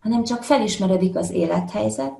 [0.00, 2.16] Hanem csak felismeredik az élethelyzet,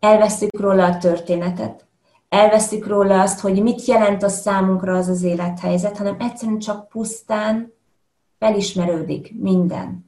[0.00, 1.86] elveszük róla a történetet,
[2.28, 7.72] elveszük róla azt, hogy mit jelent a számunkra az az élethelyzet, hanem egyszerűen csak pusztán
[8.38, 10.05] felismerődik minden.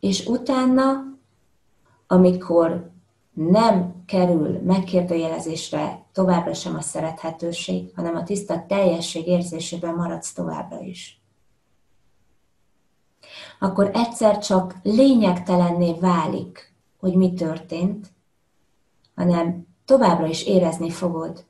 [0.00, 1.04] És utána,
[2.06, 2.90] amikor
[3.32, 11.20] nem kerül megkérdőjelezésre továbbra sem a szerethetőség, hanem a tiszta teljesség érzésében maradsz továbbra is.
[13.58, 16.68] Akkor egyszer csak lényegtelenné válik
[16.98, 18.12] hogy mi történt,
[19.14, 21.46] hanem továbbra is érezni fogod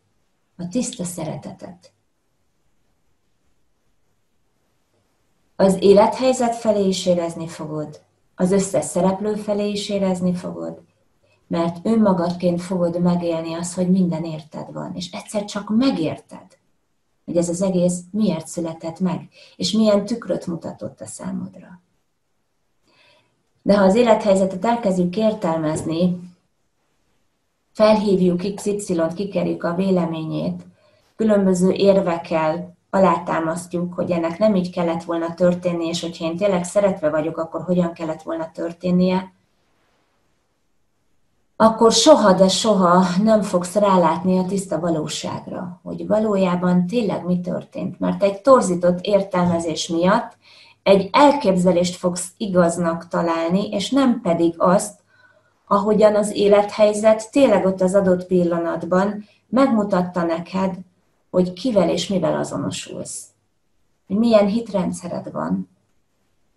[0.56, 1.92] a tiszta szeretetet.
[5.56, 8.00] Az élethelyzet felé is érezni fogod,
[8.40, 10.80] az összes szereplő felé is érezni fogod,
[11.46, 16.58] mert önmagadként fogod megélni azt, hogy minden érted van, és egyszer csak megérted,
[17.24, 21.80] hogy ez az egész miért született meg, és milyen tükröt mutatott a számodra.
[23.62, 26.20] De ha az élethelyzetet elkezdjük értelmezni,
[27.72, 30.62] felhívjuk XY-t, kikerjük a véleményét,
[31.16, 37.10] különböző érvekkel alátámasztjuk, hogy ennek nem így kellett volna történni, és hogyha én tényleg szeretve
[37.10, 39.32] vagyok, akkor hogyan kellett volna történnie,
[41.60, 47.98] akkor soha, de soha nem fogsz rálátni a tiszta valóságra, hogy valójában tényleg mi történt.
[48.00, 50.36] Mert egy torzított értelmezés miatt
[50.82, 55.00] egy elképzelést fogsz igaznak találni, és nem pedig azt,
[55.66, 60.74] ahogyan az élethelyzet tényleg ott az adott pillanatban megmutatta neked,
[61.30, 63.26] hogy kivel és mivel azonosulsz.
[64.06, 65.68] Hogy milyen hitrendszered van,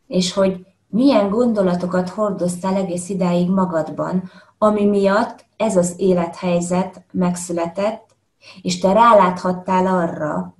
[0.08, 8.16] és hogy milyen gondolatokat hordoztál egész idáig magadban, ami miatt ez az élethelyzet megszületett,
[8.62, 10.56] és te ráláthattál arra,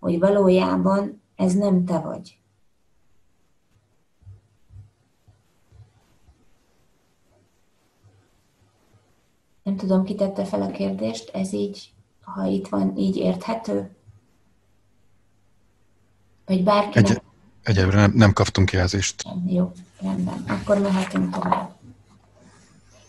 [0.00, 2.38] hogy valójában ez nem te vagy.
[9.62, 11.92] Nem tudom, ki tette fel a kérdést, ez így,
[12.34, 13.90] ha itt van, így érthető?
[16.46, 17.22] Vagy bárki Egy,
[17.62, 19.22] Egyelőre nem, nem kaptunk jelzést.
[19.46, 20.44] Jó, rendben.
[20.48, 21.76] Akkor mehetünk tovább.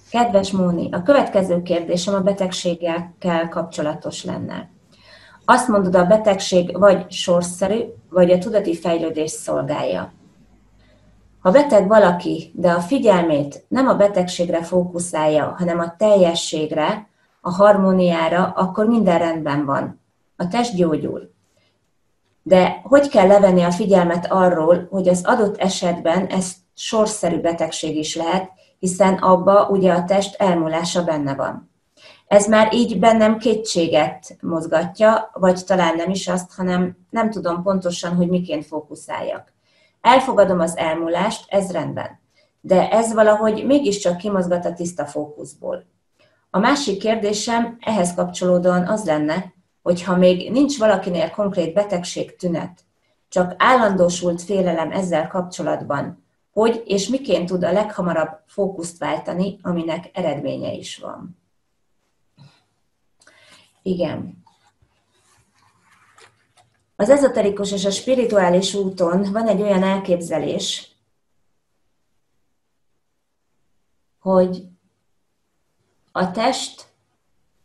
[0.10, 4.70] Kedves Móni, a következő kérdésem a betegségekkel kapcsolatos lenne.
[5.46, 10.14] Azt mondod, a betegség vagy sorszerű, vagy a tudati fejlődés szolgálja.
[11.40, 17.08] Ha beteg valaki, de a figyelmét nem a betegségre fókuszálja, hanem a teljességre,
[17.50, 20.02] a harmóniára, akkor minden rendben van.
[20.36, 21.32] A test gyógyul.
[22.44, 28.16] De hogy kell levenni a figyelmet arról, hogy az adott esetben ez sorszerű betegség is
[28.16, 31.72] lehet, hiszen abba ugye a test elmúlása benne van.
[32.28, 38.16] Ez már így bennem kétséget mozgatja, vagy talán nem is azt, hanem nem tudom pontosan,
[38.16, 39.54] hogy miként fókuszáljak.
[40.02, 42.20] Elfogadom az elmúlást, ez rendben.
[42.62, 45.84] De ez valahogy mégiscsak kimozgat a tiszta fókuszból.
[46.50, 52.86] A másik kérdésem ehhez kapcsolódóan az lenne, hogy ha még nincs valakinél konkrét betegség tünet,
[53.30, 60.72] csak állandósult félelem ezzel kapcsolatban, hogy és miként tud a leghamarabb fókuszt váltani, aminek eredménye
[60.72, 61.38] is van.
[63.82, 64.44] Igen.
[66.96, 70.92] Az ezoterikus és a spirituális úton van egy olyan elképzelés,
[74.20, 74.68] hogy
[76.12, 76.88] a test,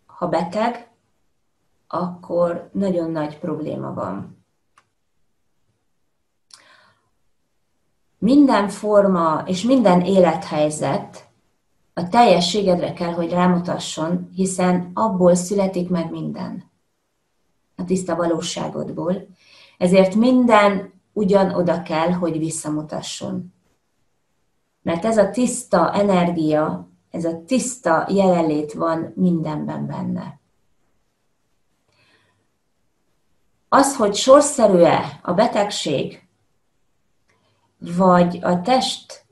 [0.07, 0.90] ha beteg,
[1.88, 4.45] akkor nagyon nagy probléma van.
[8.18, 11.28] Minden forma és minden élethelyzet
[11.95, 16.72] a teljességedre kell, hogy rámutasson, hiszen abból születik meg minden
[17.76, 19.26] a tiszta valóságodból,
[19.78, 23.53] ezért minden ugyan oda kell, hogy visszamutasson.
[24.82, 30.41] Mert ez a tiszta energia, ez a tiszta jelenlét van mindenben benne.
[33.69, 36.27] Az, hogy sorszerű-e a betegség,
[37.79, 39.27] vagy a test,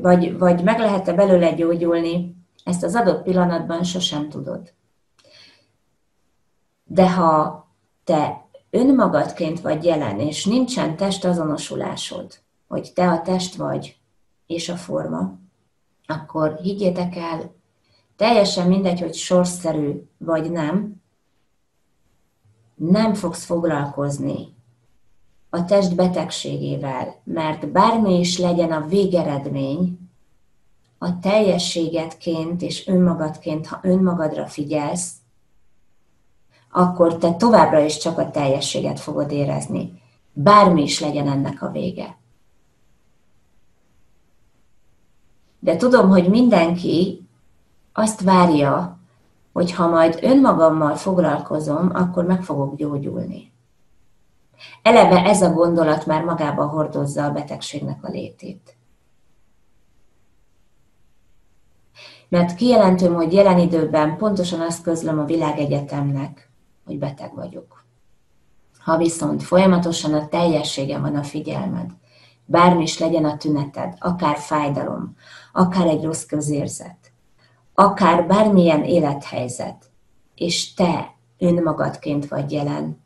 [0.00, 4.72] vagy, vagy meg lehet-e belőle gyógyulni, ezt az adott pillanatban sosem tudod.
[6.84, 7.66] De ha
[8.04, 12.38] te önmagadként vagy jelen, és nincsen testazonosulásod,
[12.68, 13.96] hogy te a test vagy,
[14.46, 15.40] és a forma,
[16.06, 17.54] akkor higgyétek el,
[18.16, 21.02] teljesen mindegy, hogy sorszerű vagy nem,
[22.74, 24.54] nem fogsz foglalkozni
[25.50, 29.98] a test betegségével, mert bármi is legyen a végeredmény,
[30.98, 35.12] a teljességedként és önmagadként, ha önmagadra figyelsz,
[36.70, 40.02] akkor te továbbra is csak a teljességet fogod érezni.
[40.32, 42.16] Bármi is legyen ennek a vége.
[45.62, 47.26] De tudom, hogy mindenki
[47.92, 48.98] azt várja,
[49.52, 53.52] hogy ha majd önmagammal foglalkozom, akkor meg fogok gyógyulni.
[54.82, 58.76] Eleve ez a gondolat már magába hordozza a betegségnek a létét.
[62.28, 66.50] Mert kijelentőm, hogy jelen időben pontosan azt közlöm a világegyetemnek,
[66.84, 67.84] hogy beteg vagyok.
[68.78, 71.90] Ha viszont folyamatosan a teljessége van a figyelmed,
[72.52, 75.16] bármi is legyen a tüneted, akár fájdalom,
[75.52, 77.12] akár egy rossz közérzet,
[77.74, 79.90] akár bármilyen élethelyzet,
[80.34, 83.00] és te önmagadként vagy jelen,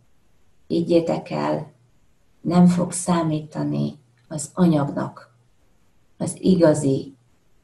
[0.66, 1.72] higgyétek el,
[2.40, 5.34] nem fog számítani az anyagnak
[6.18, 7.14] az igazi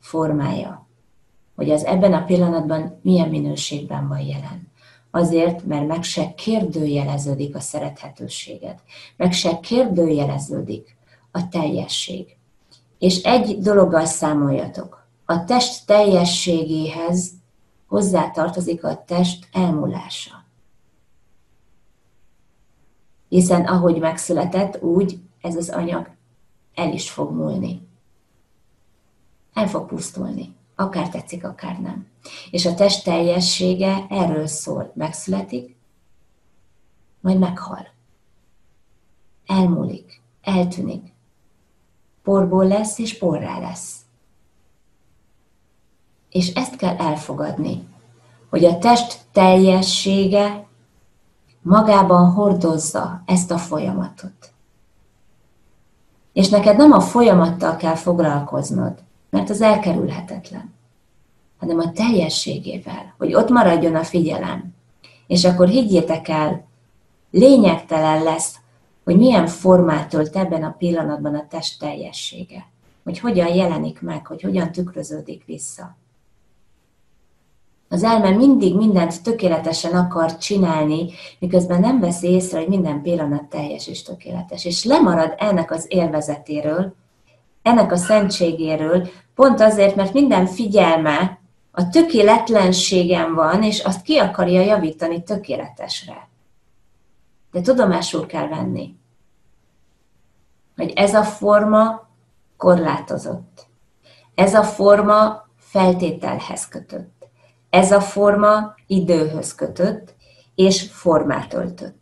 [0.01, 0.87] formája,
[1.55, 4.71] hogy az ebben a pillanatban milyen minőségben van jelen.
[5.11, 8.81] Azért, mert meg se kérdőjeleződik a szerethetőséged,
[9.17, 10.97] meg se kérdőjeleződik
[11.33, 12.37] a teljesség.
[12.99, 15.07] És egy dologgal számoljatok.
[15.25, 17.31] A test teljességéhez
[17.87, 20.45] hozzátartozik a test elmúlása.
[23.29, 26.11] Hiszen ahogy megszületett, úgy ez az anyag
[26.75, 27.89] el is fog múlni.
[29.53, 32.07] El fog pusztulni akár tetszik, akár nem.
[32.51, 34.93] És a test teljessége erről szól.
[34.95, 35.77] Megszületik,
[37.21, 37.87] majd meghal.
[39.47, 41.12] Elmúlik, eltűnik.
[42.23, 43.97] Porból lesz, és porrá lesz.
[46.31, 47.89] És ezt kell elfogadni,
[48.51, 50.67] hogy a test teljessége
[51.63, 54.53] magában hordozza ezt a folyamatot.
[56.33, 58.95] És neked nem a folyamattal kell foglalkoznod,
[59.31, 60.75] mert az elkerülhetetlen,
[61.59, 64.75] hanem a teljességével, hogy ott maradjon a figyelem.
[65.27, 66.65] És akkor higgyétek el,
[67.31, 68.57] lényegtelen lesz,
[69.05, 72.67] hogy milyen formát ölt ebben a pillanatban a test teljessége.
[73.05, 75.97] Hogy hogyan jelenik meg, hogy hogyan tükröződik vissza.
[77.89, 83.89] Az elme mindig mindent tökéletesen akar csinálni, miközben nem veszi észre, hogy minden pillanat teljes
[83.89, 84.65] és tökéletes.
[84.65, 86.95] És lemarad ennek az élvezetéről,
[87.63, 91.39] ennek a szentségéről, pont azért, mert minden figyelme
[91.71, 96.29] a tökéletlenségen van, és azt ki akarja javítani tökéletesre.
[97.53, 98.97] De tudomásul kell venni,
[100.77, 102.09] hogy ez a forma
[102.57, 103.67] korlátozott.
[104.35, 107.27] Ez a forma feltételhez kötött.
[107.71, 110.15] Ez a forma időhöz kötött,
[110.55, 112.01] és formát öltött.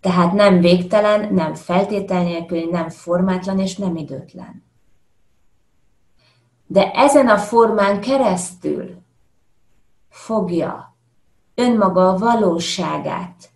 [0.00, 4.64] Tehát nem végtelen, nem feltétel nélküli, nem formátlan és nem időtlen.
[6.66, 9.02] De ezen a formán keresztül
[10.08, 10.96] fogja
[11.54, 13.50] önmaga a valóságát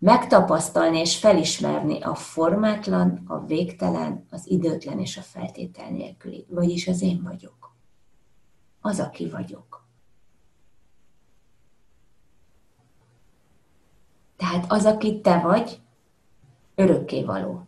[0.00, 6.46] megtapasztalni és felismerni a formátlan, a végtelen, az időtlen és a feltétel nélküli.
[6.48, 7.74] Vagyis az én vagyok.
[8.80, 9.84] Az, aki vagyok.
[14.36, 15.80] Tehát az, aki te vagy,
[16.74, 17.66] örökké való.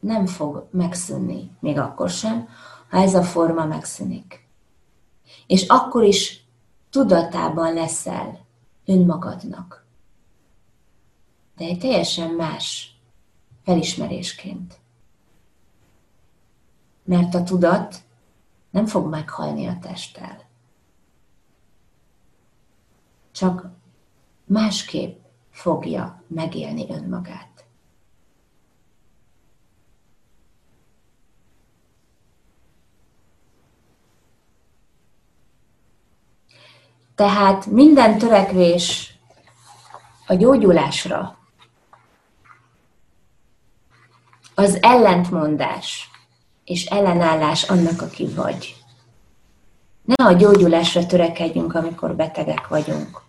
[0.00, 2.48] Nem fog megszűnni, még akkor sem,
[2.90, 4.48] ha ez a forma megszűnik.
[5.46, 6.44] És akkor is
[6.90, 8.46] tudatában leszel
[8.84, 9.87] önmagadnak.
[11.58, 12.96] De egy teljesen más
[13.64, 14.78] felismerésként.
[17.04, 18.02] Mert a tudat
[18.70, 20.44] nem fog meghalni a testtel.
[23.32, 23.70] Csak
[24.44, 27.64] másképp fogja megélni önmagát.
[37.14, 39.18] Tehát minden törekvés
[40.26, 41.37] a gyógyulásra
[44.58, 46.10] az ellentmondás
[46.64, 48.76] és ellenállás annak, aki vagy.
[50.04, 53.22] Ne a gyógyulásra törekedjünk, amikor betegek vagyunk,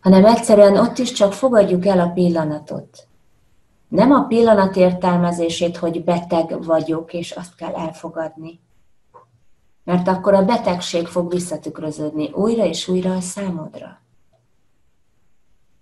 [0.00, 3.08] hanem egyszerűen ott is csak fogadjuk el a pillanatot.
[3.88, 8.60] Nem a pillanat értelmezését, hogy beteg vagyok, és azt kell elfogadni.
[9.84, 14.00] Mert akkor a betegség fog visszatükröződni újra és újra a számodra.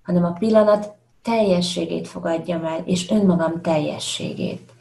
[0.03, 4.73] Hanem a pillanat teljességét fogadjam el, és önmagam teljességét.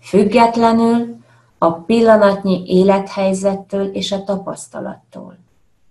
[0.00, 1.16] Függetlenül
[1.58, 5.38] a pillanatnyi élethelyzettől és a tapasztalattól.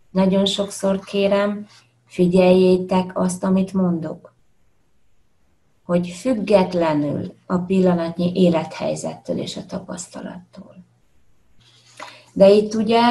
[0.09, 1.67] Nagyon sokszor kérem,
[2.05, 4.33] figyeljétek azt, amit mondok.
[5.85, 10.75] Hogy függetlenül a pillanatnyi élethelyzettől és a tapasztalattól.
[12.33, 13.01] De itt ugye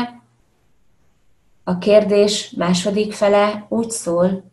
[1.65, 4.50] a kérdés második fele úgy szól,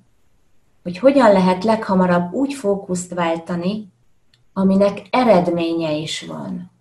[0.87, 3.91] hogy hogyan lehet leghamarabb úgy fókuszt váltani,
[4.53, 6.71] aminek eredménye is van.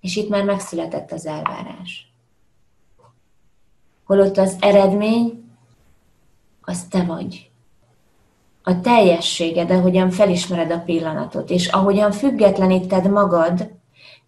[0.00, 2.12] És itt már megszületett az elvárás.
[4.04, 5.50] Holott az eredmény,
[6.60, 7.50] az te vagy.
[8.62, 13.70] A teljességed, ahogyan felismered a pillanatot, és ahogyan függetleníted magad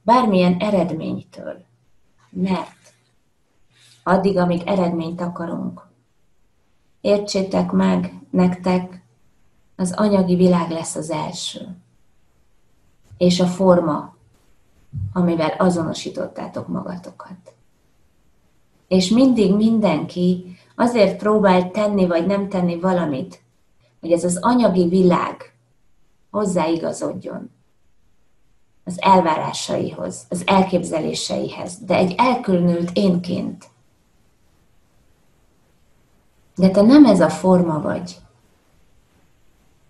[0.03, 1.65] bármilyen eredménytől.
[2.31, 2.95] Mert
[4.03, 5.93] addig, amíg eredményt akarunk,
[7.05, 9.03] értsétek meg, nektek
[9.77, 11.77] az anyagi világ lesz az első.
[13.19, 14.15] És a forma,
[15.13, 17.55] amivel azonosítottátok magatokat.
[18.89, 23.43] És mindig mindenki azért próbál tenni vagy nem tenni valamit,
[24.01, 25.55] hogy ez az anyagi világ
[26.31, 27.51] hozzáigazodjon
[28.85, 33.73] az elvárásaihoz, az elképzeléseihez, de egy elkülönült énként.
[36.55, 38.17] De te nem ez a forma vagy.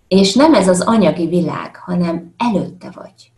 [0.09, 3.33] És nem ez az anyagi világ, hanem előtte vagy.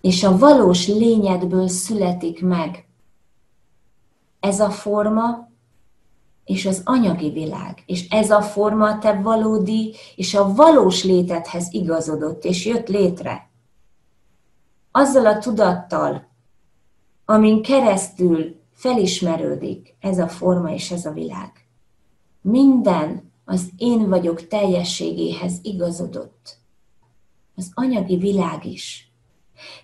[0.00, 2.88] És a valós lényedből születik meg
[4.40, 5.48] ez a forma
[6.44, 7.82] és az anyagi világ.
[7.86, 13.50] És ez a forma te valódi és a valós létedhez igazodott, és jött létre.
[14.90, 16.28] Azzal a tudattal,
[17.24, 21.52] amin keresztül felismerődik ez a forma és ez a világ.
[22.40, 26.58] Minden az én vagyok teljességéhez igazodott.
[27.56, 29.12] Az anyagi világ is.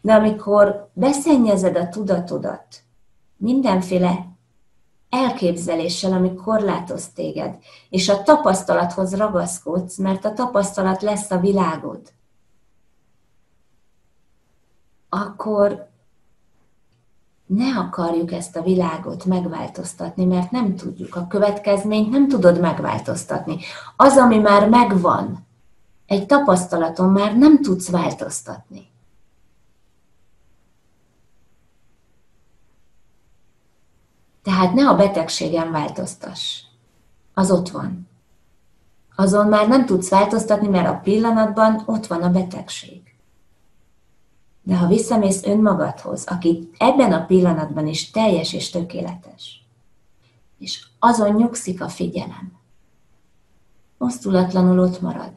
[0.00, 2.82] De amikor beszennyezed a tudatodat
[3.36, 4.36] mindenféle
[5.10, 7.56] elképzeléssel, ami korlátoz téged,
[7.90, 12.12] és a tapasztalathoz ragaszkodsz, mert a tapasztalat lesz a világod,
[15.08, 15.92] akkor
[17.46, 21.16] ne akarjuk ezt a világot megváltoztatni, mert nem tudjuk.
[21.16, 23.58] A következményt nem tudod megváltoztatni.
[23.96, 25.46] Az, ami már megvan,
[26.06, 28.92] egy tapasztalaton már nem tudsz változtatni.
[34.42, 36.60] Tehát ne a betegségen változtass.
[37.34, 38.08] Az ott van.
[39.16, 43.03] Azon már nem tudsz változtatni, mert a pillanatban ott van a betegség.
[44.66, 49.64] De ha visszamész önmagadhoz, aki ebben a pillanatban is teljes és tökéletes,
[50.58, 52.52] és azon nyugszik a figyelem,
[53.98, 55.32] mozdulatlanul ott marad,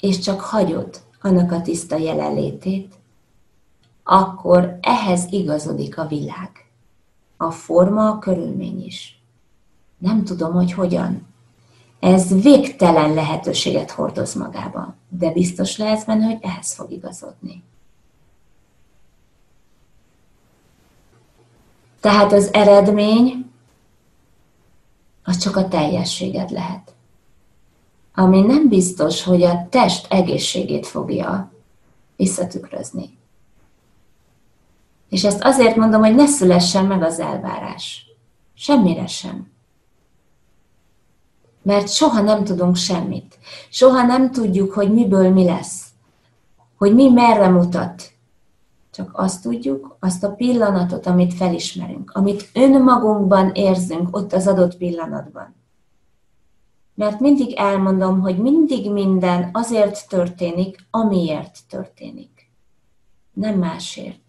[0.00, 2.94] és csak hagyod annak a tiszta jelenlétét,
[4.02, 6.50] akkor ehhez igazodik a világ.
[7.36, 9.22] A forma, a körülmény is.
[9.98, 11.26] Nem tudom, hogy hogyan.
[12.06, 17.62] Ez végtelen lehetőséget hordoz magába, de biztos lehetsz benne, hogy ehhez fog igazodni.
[22.00, 23.50] Tehát az eredmény
[25.24, 26.94] az csak a teljességed lehet.
[28.14, 31.52] Ami nem biztos, hogy a test egészségét fogja
[32.16, 33.18] visszatükrözni.
[35.08, 38.06] És ezt azért mondom, hogy ne szülessen meg az elvárás.
[38.54, 39.54] Semmire sem.
[41.66, 43.38] Mert soha nem tudunk semmit.
[43.70, 45.86] Soha nem tudjuk, hogy miből mi lesz.
[46.76, 48.10] Hogy mi merre mutat.
[48.90, 55.54] Csak azt tudjuk, azt a pillanatot, amit felismerünk, amit önmagunkban érzünk ott az adott pillanatban.
[56.94, 62.50] Mert mindig elmondom, hogy mindig minden azért történik, amiért történik.
[63.32, 64.25] Nem másért.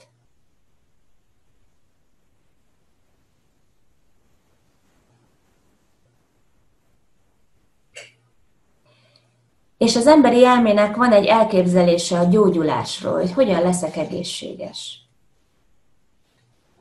[9.77, 15.01] És az emberi elmének van egy elképzelése a gyógyulásról, hogy hogyan leszek egészséges.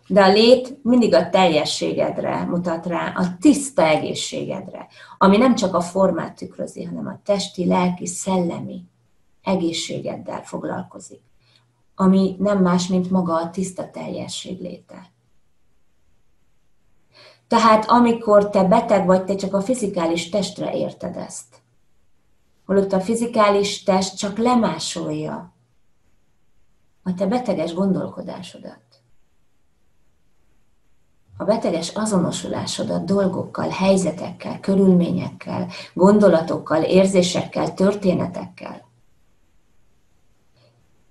[0.08, 4.86] De a lét mindig a teljességedre mutat rá, a tiszta egészségedre,
[5.18, 8.84] ami nem csak a formát tükrözi, hanem a testi, lelki, szellemi
[9.42, 11.22] egészségeddel foglalkozik,
[11.94, 15.10] ami nem más, mint maga a tiszta teljesség léte.
[17.48, 21.55] Tehát amikor te beteg vagy, te csak a fizikális testre érted ezt.
[22.66, 25.54] Holott a fizikális test csak lemásolja
[27.02, 28.80] a te beteges gondolkodásodat.
[31.36, 38.84] A beteges azonosulásodat dolgokkal, helyzetekkel, körülményekkel, gondolatokkal, érzésekkel, történetekkel.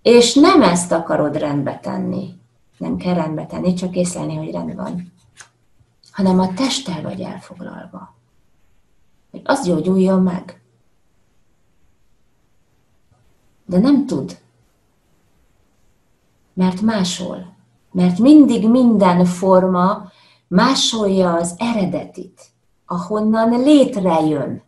[0.01, 2.33] És nem ezt akarod rendbe tenni.
[2.77, 5.13] Nem kell rendbe tenni, csak észlelni, hogy rend van.
[6.11, 8.15] Hanem a testtel vagy elfoglalva.
[9.31, 10.64] Hogy az gyógyuljon meg.
[13.65, 14.37] De nem tud.
[16.53, 17.55] Mert máshol.
[17.91, 20.11] Mert mindig minden forma
[20.47, 22.41] másolja az eredetit,
[22.85, 24.63] ahonnan létrejön.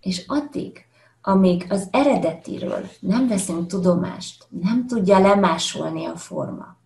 [0.00, 0.86] És addig,
[1.22, 6.76] amíg az eredetiről nem veszünk tudomást, nem tudja lemásolni a forma.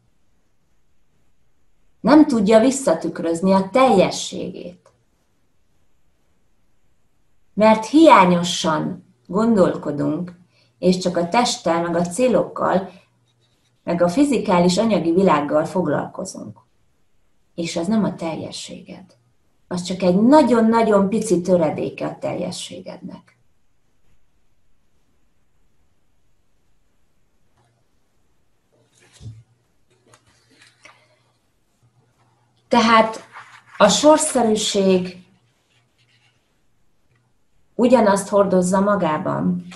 [2.01, 4.93] Nem tudja visszatükrözni a teljességét.
[7.55, 10.41] Mert hiányosan gondolkodunk,
[10.83, 12.91] és csak a testtel, meg a célokkal,
[13.85, 16.59] meg a fizikális anyagi világgal foglalkozunk.
[17.55, 19.05] És az nem a teljességed.
[19.69, 23.37] Az csak egy nagyon-nagyon pici töredéke a teljességednek.
[32.69, 33.21] Tehát
[33.77, 35.25] a sorszerűség
[37.75, 39.67] ugyanazt hordozza magában,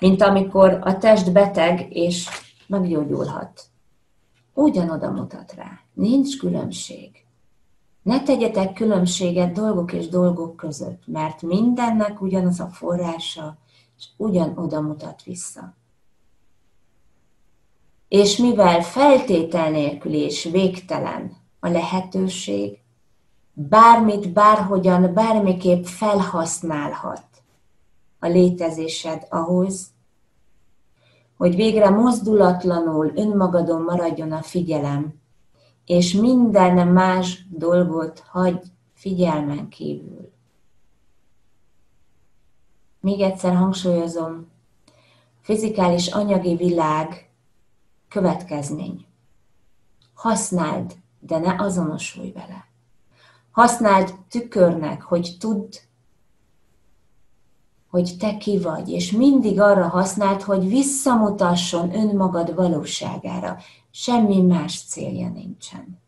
[0.00, 2.28] mint amikor a test beteg és
[2.66, 3.62] meggyógyulhat.
[4.54, 5.80] Ugyanoda mutat rá.
[5.92, 7.10] Nincs különbség.
[8.02, 13.58] Ne tegyetek különbséget dolgok és dolgok között, mert mindennek ugyanaz a forrása,
[13.98, 15.74] és ugyanoda mutat vissza.
[18.08, 22.78] És mivel feltétel nélkül és végtelen a lehetőség,
[23.52, 27.29] bármit, bárhogyan, bármiképp felhasználhat
[28.20, 29.90] a létezésed ahhoz,
[31.36, 35.14] hogy végre mozdulatlanul önmagadon maradjon a figyelem,
[35.84, 38.62] és minden más dolgot hagy
[38.92, 40.32] figyelmen kívül.
[43.00, 44.50] Még egyszer hangsúlyozom,
[45.40, 47.30] fizikális anyagi világ
[48.08, 49.06] következmény.
[50.14, 52.68] Használd, de ne azonosulj vele.
[53.50, 55.74] Használd tükörnek, hogy tudd,
[57.90, 63.58] hogy te ki vagy, és mindig arra használt, hogy visszamutasson önmagad valóságára.
[63.90, 65.98] Semmi más célja nincsen.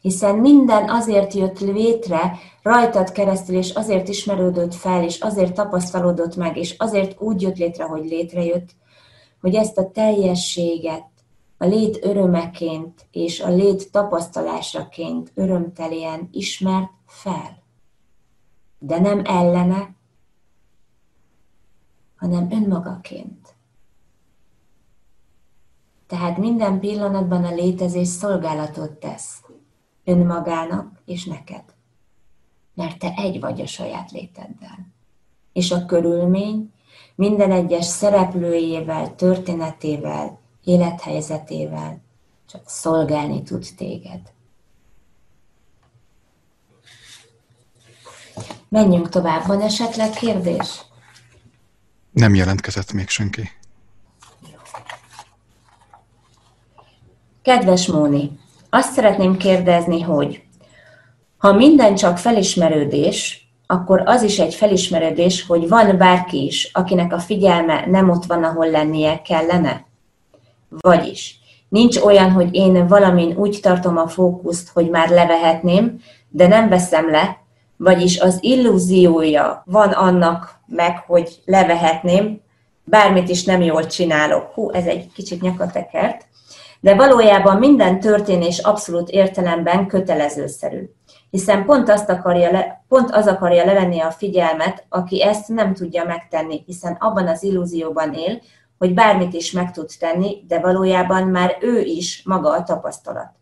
[0.00, 6.56] Hiszen minden azért jött létre rajtad keresztül, és azért ismerődött fel, és azért tapasztalódott meg,
[6.56, 8.70] és azért úgy jött létre, hogy létrejött,
[9.40, 11.08] hogy ezt a teljességet
[11.58, 17.62] a lét örömeként és a lét tapasztalásaként örömtelien ismert fel.
[18.78, 19.98] De nem ellene,
[22.20, 23.54] hanem önmagaként.
[26.06, 29.42] Tehát minden pillanatban a létezés szolgálatot tesz
[30.04, 31.64] önmagának és neked.
[32.74, 34.86] Mert te egy vagy a saját léteddel.
[35.52, 36.72] És a körülmény
[37.14, 42.00] minden egyes szereplőjével, történetével, élethelyzetével
[42.46, 44.32] csak szolgálni tud téged.
[48.68, 49.46] Menjünk tovább.
[49.46, 50.89] Van esetleg kérdés?
[52.20, 53.50] Nem jelentkezett még senki.
[57.42, 58.38] Kedves Móni,
[58.70, 60.42] azt szeretném kérdezni, hogy
[61.36, 67.18] ha minden csak felismerődés, akkor az is egy felismerődés, hogy van bárki is, akinek a
[67.18, 69.86] figyelme nem ott van, ahol lennie kellene?
[70.68, 76.68] Vagyis, nincs olyan, hogy én valamin úgy tartom a fókuszt, hogy már levehetném, de nem
[76.68, 77.39] veszem le,
[77.82, 82.40] vagyis az illúziója van annak meg, hogy levehetném,
[82.84, 84.52] bármit is nem jól csinálok.
[84.54, 86.26] Hú, ez egy kicsit nyakatekert.
[86.80, 90.90] De valójában minden történés abszolút értelemben kötelezőszerű.
[91.30, 96.04] Hiszen pont, azt akarja le, pont az akarja levenni a figyelmet, aki ezt nem tudja
[96.04, 98.40] megtenni, hiszen abban az illúzióban él,
[98.78, 103.39] hogy bármit is meg tud tenni, de valójában már ő is maga a tapasztalat.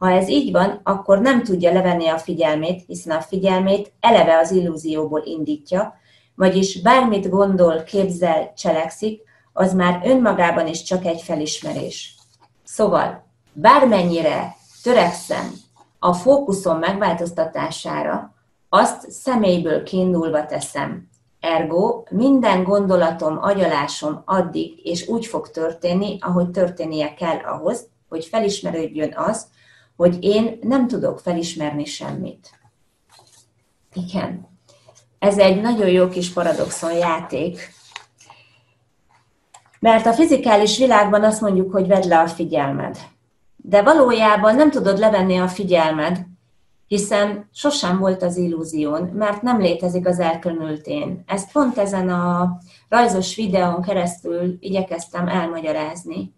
[0.00, 4.50] Ha ez így van, akkor nem tudja levenni a figyelmét, hiszen a figyelmét eleve az
[4.50, 5.94] illúzióból indítja,
[6.34, 9.22] vagyis bármit gondol, képzel, cselekszik,
[9.52, 12.14] az már önmagában is csak egy felismerés.
[12.64, 15.52] Szóval bármennyire törekszem
[15.98, 18.34] a fókuszom megváltoztatására,
[18.68, 21.08] azt személyből kiindulva teszem.
[21.40, 29.14] Ergo, minden gondolatom, agyalásom addig és úgy fog történni, ahogy történnie kell ahhoz, hogy felismerődjön
[29.16, 29.46] az,
[30.00, 32.50] hogy én nem tudok felismerni semmit.
[33.92, 34.48] Igen.
[35.18, 37.72] Ez egy nagyon jó kis paradoxon játék,
[39.80, 42.98] mert a fizikális világban azt mondjuk, hogy vedd le a figyelmed.
[43.56, 46.26] De valójában nem tudod levenni a figyelmed,
[46.86, 51.22] hiszen sosem volt az illúzión, mert nem létezik az elkülönült én.
[51.26, 56.34] Ezt pont ezen a rajzos videón keresztül igyekeztem elmagyarázni.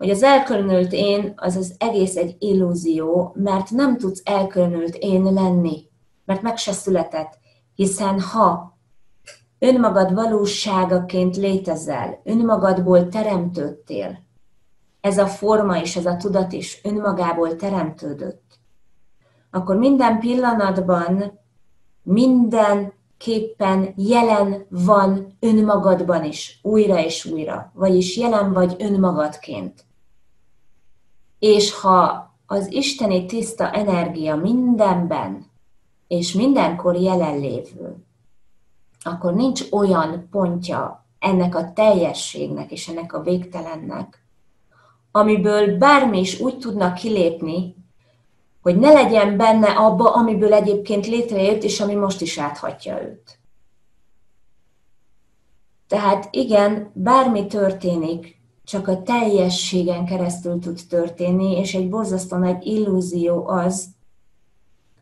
[0.00, 5.88] Hogy az elkülönült én az az egész egy illúzió, mert nem tudsz elkülönült én lenni,
[6.24, 7.38] mert meg se született.
[7.74, 8.78] Hiszen ha
[9.58, 14.18] önmagad valóságaként létezel, önmagadból teremtődtél,
[15.00, 18.58] ez a forma és ez a tudat is önmagából teremtődött,
[19.50, 21.38] akkor minden pillanatban,
[22.02, 29.88] mindenképpen jelen van önmagadban is, újra és újra, vagyis jelen vagy önmagadként.
[31.40, 35.46] És ha az isteni tiszta energia mindenben
[36.08, 37.96] és mindenkor jelenlévő,
[39.02, 44.24] akkor nincs olyan pontja ennek a teljességnek és ennek a végtelennek,
[45.10, 47.74] amiből bármi is úgy tudna kilépni,
[48.62, 53.38] hogy ne legyen benne abba, amiből egyébként létrejött, és ami most is áthatja őt.
[55.86, 58.39] Tehát igen, bármi történik,
[58.70, 63.88] csak a teljességen keresztül tud történni, és egy borzasztó nagy illúzió az,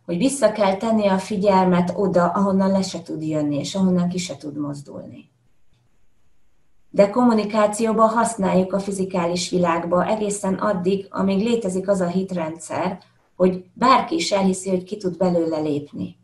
[0.04, 4.18] hogy vissza kell tenni a figyelmet oda, ahonnan le se tud jönni, és ahonnan ki
[4.18, 5.30] se tud mozdulni.
[6.90, 13.02] De kommunikációban használjuk a fizikális világba egészen addig, amíg létezik az a hitrendszer,
[13.36, 16.18] hogy bárki is elhiszi, hogy ki tud belőle lépni.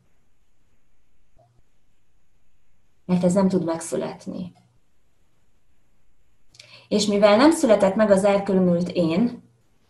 [3.04, 4.52] Mert ez nem tud megszületni.
[6.94, 9.42] És mivel nem született meg az elkülönült én,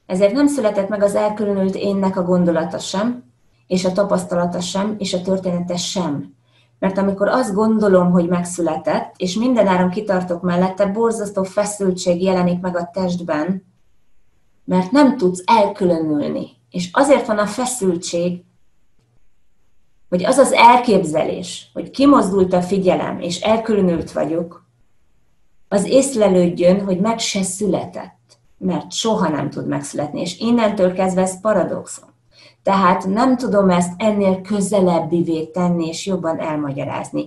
[0.07, 3.25] ezért nem született meg az elkülönült énnek a gondolata sem,
[3.67, 6.35] és a tapasztalata sem, és a története sem.
[6.79, 12.91] Mert amikor azt gondolom, hogy megszületett, és mindenáron kitartok mellette, borzasztó feszültség jelenik meg a
[12.93, 13.65] testben,
[14.65, 16.47] mert nem tudsz elkülönülni.
[16.71, 18.45] És azért van a feszültség,
[20.09, 24.64] hogy az az elképzelés, hogy kimozdult a figyelem, és elkülönült vagyok,
[25.75, 31.41] az észlelődjön, hogy meg se született, mert soha nem tud megszületni, és innentől kezdve ez
[31.41, 32.09] paradoxon.
[32.63, 37.27] Tehát nem tudom ezt ennél közelebbivé tenni és jobban elmagyarázni.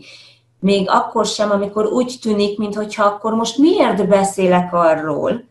[0.60, 5.44] Még akkor sem, amikor úgy tűnik, mintha akkor most miért beszélek arról,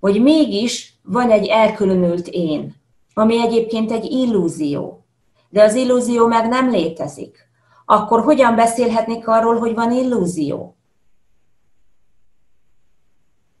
[0.00, 2.74] hogy mégis van egy elkülönült én,
[3.14, 5.04] ami egyébként egy illúzió.
[5.48, 7.48] De az illúzió meg nem létezik.
[7.86, 10.77] Akkor hogyan beszélhetnék arról, hogy van illúzió?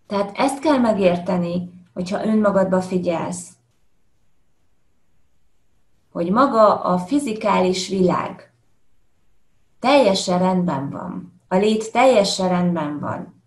[0.08, 3.58] Tehát ezt kell megérteni, hogyha önmagadba figyelsz
[6.18, 8.52] hogy maga a fizikális világ
[9.78, 13.42] teljesen rendben van, a lét teljesen rendben van,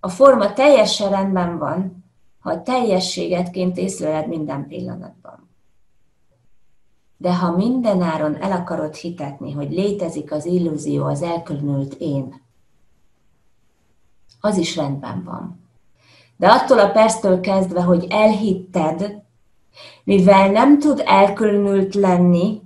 [0.00, 2.04] a forma teljesen rendben van,
[2.38, 5.48] ha teljességetként észleled minden pillanatban.
[7.16, 12.42] De ha mindenáron el akarod hitetni, hogy létezik az illúzió, az elkülönült én,
[14.40, 15.63] az is rendben van.
[16.36, 19.22] De attól a perctől kezdve, hogy elhitted,
[20.04, 22.62] mivel nem tud elkülönült lenni,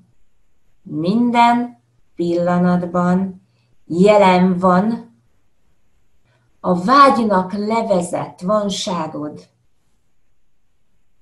[0.83, 1.83] minden
[2.15, 3.43] pillanatban
[3.87, 5.17] jelen van
[6.61, 9.47] a vágynak levezett vanságod.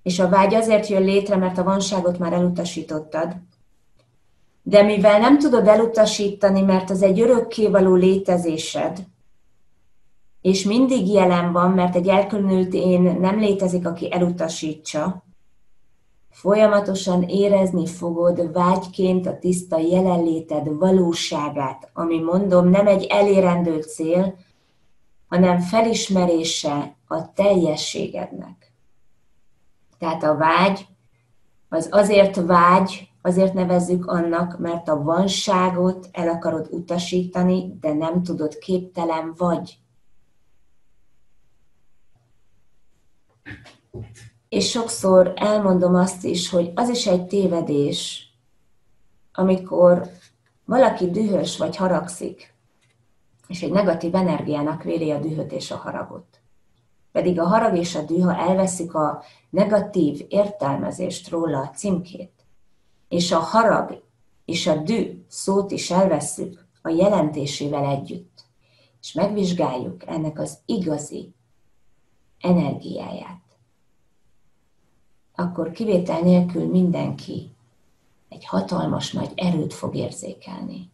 [0.02, 3.36] És a vágy azért jön létre, mert a vanságot már elutasítottad.
[4.62, 9.06] De mivel nem tudod elutasítani, mert az egy örökkévaló létezésed,
[10.46, 15.24] és mindig jelen van, mert egy elkülönült én nem létezik, aki elutasítsa,
[16.30, 24.38] Folyamatosan érezni fogod vágyként a tiszta jelenléted valóságát, ami mondom nem egy elérendő cél,
[25.28, 28.72] hanem felismerése a teljességednek.
[29.98, 30.86] Tehát a vágy,
[31.68, 38.58] az azért vágy, azért nevezzük annak, mert a vanságot el akarod utasítani, de nem tudod,
[38.58, 39.78] képtelen vagy.
[44.48, 48.30] És sokszor elmondom azt is, hogy az is egy tévedés,
[49.32, 50.10] amikor
[50.64, 52.54] valaki dühös vagy haragszik,
[53.48, 56.40] és egy negatív energiának véli a dühöt és a haragot.
[57.12, 62.32] Pedig a harag és a düh, elveszik a negatív értelmezést róla a címkét,
[63.08, 64.02] és a harag
[64.44, 68.44] és a dű szót is elveszük a jelentésével együtt,
[69.00, 71.34] és megvizsgáljuk ennek az igazi
[72.40, 73.42] energiáját,
[75.36, 77.50] akkor kivétel nélkül mindenki
[78.28, 80.90] egy hatalmas nagy erőt fog érzékelni.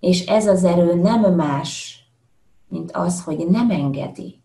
[0.00, 2.02] És ez az erő nem más,
[2.68, 4.40] mint az, hogy nem engedi,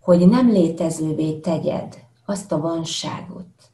[0.00, 3.70] hogy nem létezővé tegyed azt a vanságot,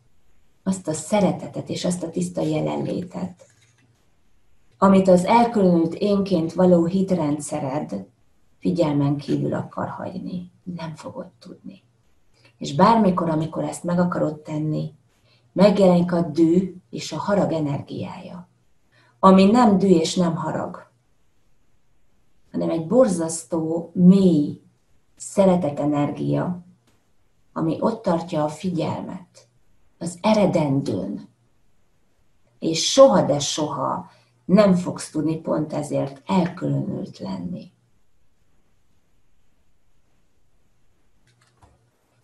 [0.62, 3.46] azt a szeretetet és azt a tiszta jelenlétet,
[4.78, 8.06] amit az elkülönült énként való hitrendszered
[8.58, 10.50] figyelmen kívül akar hagyni.
[10.62, 11.82] Nem fogod tudni.
[12.62, 14.94] És bármikor, amikor ezt meg akarod tenni,
[15.52, 18.48] megjelenik a dű és a harag energiája,
[19.18, 20.90] ami nem dű és nem harag,
[22.52, 24.60] hanem egy borzasztó, mély
[25.16, 26.64] szeretet energia,
[27.52, 29.48] ami ott tartja a figyelmet
[29.98, 31.28] az eredendőn.
[32.58, 34.10] És soha, de soha
[34.44, 37.72] nem fogsz tudni pont ezért elkülönült lenni.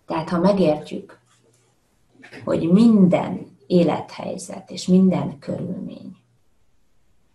[0.09, 1.19] Tehát ha megértjük,
[2.45, 6.17] hogy minden élethelyzet és minden körülmény,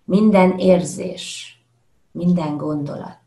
[0.04, 1.58] minden érzés,
[2.12, 3.18] minden gondolat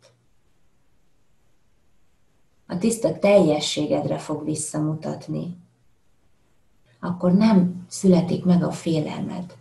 [2.66, 5.56] a tiszta teljességedre fog visszamutatni,
[7.00, 9.56] akkor nem születik meg a félelmed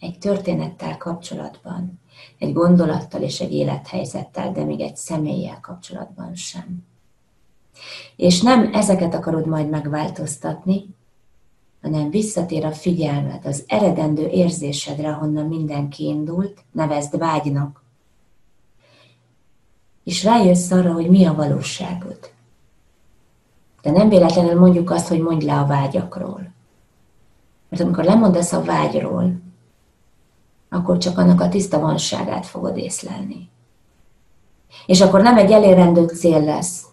[0.00, 2.00] egy történettel kapcsolatban,
[2.38, 6.87] egy gondolattal és egy élethelyzettel, de még egy személlyel kapcsolatban sem.
[8.16, 10.96] És nem ezeket akarod majd megváltoztatni,
[11.82, 17.82] hanem visszatér a figyelmed az eredendő érzésedre, honnan mindenki indult, nevezd vágynak.
[20.04, 22.18] És rájössz arra, hogy mi a valóságod.
[23.82, 26.52] De nem véletlenül mondjuk azt, hogy mondj le a vágyakról.
[27.68, 29.32] Mert amikor lemondasz a vágyról,
[30.68, 33.48] akkor csak annak a tiszta vanságát fogod észlelni.
[34.86, 36.87] És akkor nem egy elérendő cél lesz,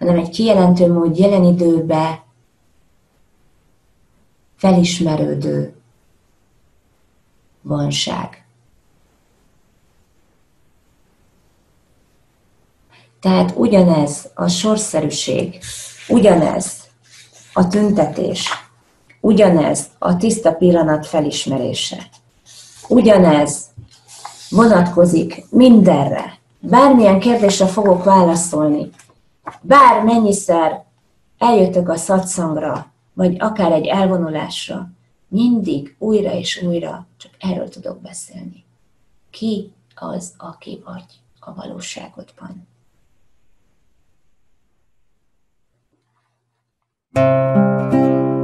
[0.00, 2.24] hanem egy kijelentő mód jelen időbe
[4.56, 5.74] felismerődő
[7.62, 8.44] vanság.
[13.20, 15.58] Tehát ugyanez a sorszerűség,
[16.08, 16.72] ugyanez
[17.52, 18.48] a tüntetés,
[19.20, 22.08] ugyanez a tiszta pillanat felismerése,
[22.88, 23.70] ugyanez
[24.50, 26.38] vonatkozik mindenre.
[26.58, 28.90] Bármilyen kérdésre fogok válaszolni,
[29.62, 30.84] bár mennyiszer
[31.38, 34.90] eljöttök a szatszangra, vagy akár egy elvonulásra,
[35.28, 38.64] mindig újra és újra csak erről tudok beszélni.
[39.30, 41.04] Ki az, aki vagy
[41.40, 42.68] a valóságodban?
[47.12, 48.39] thank you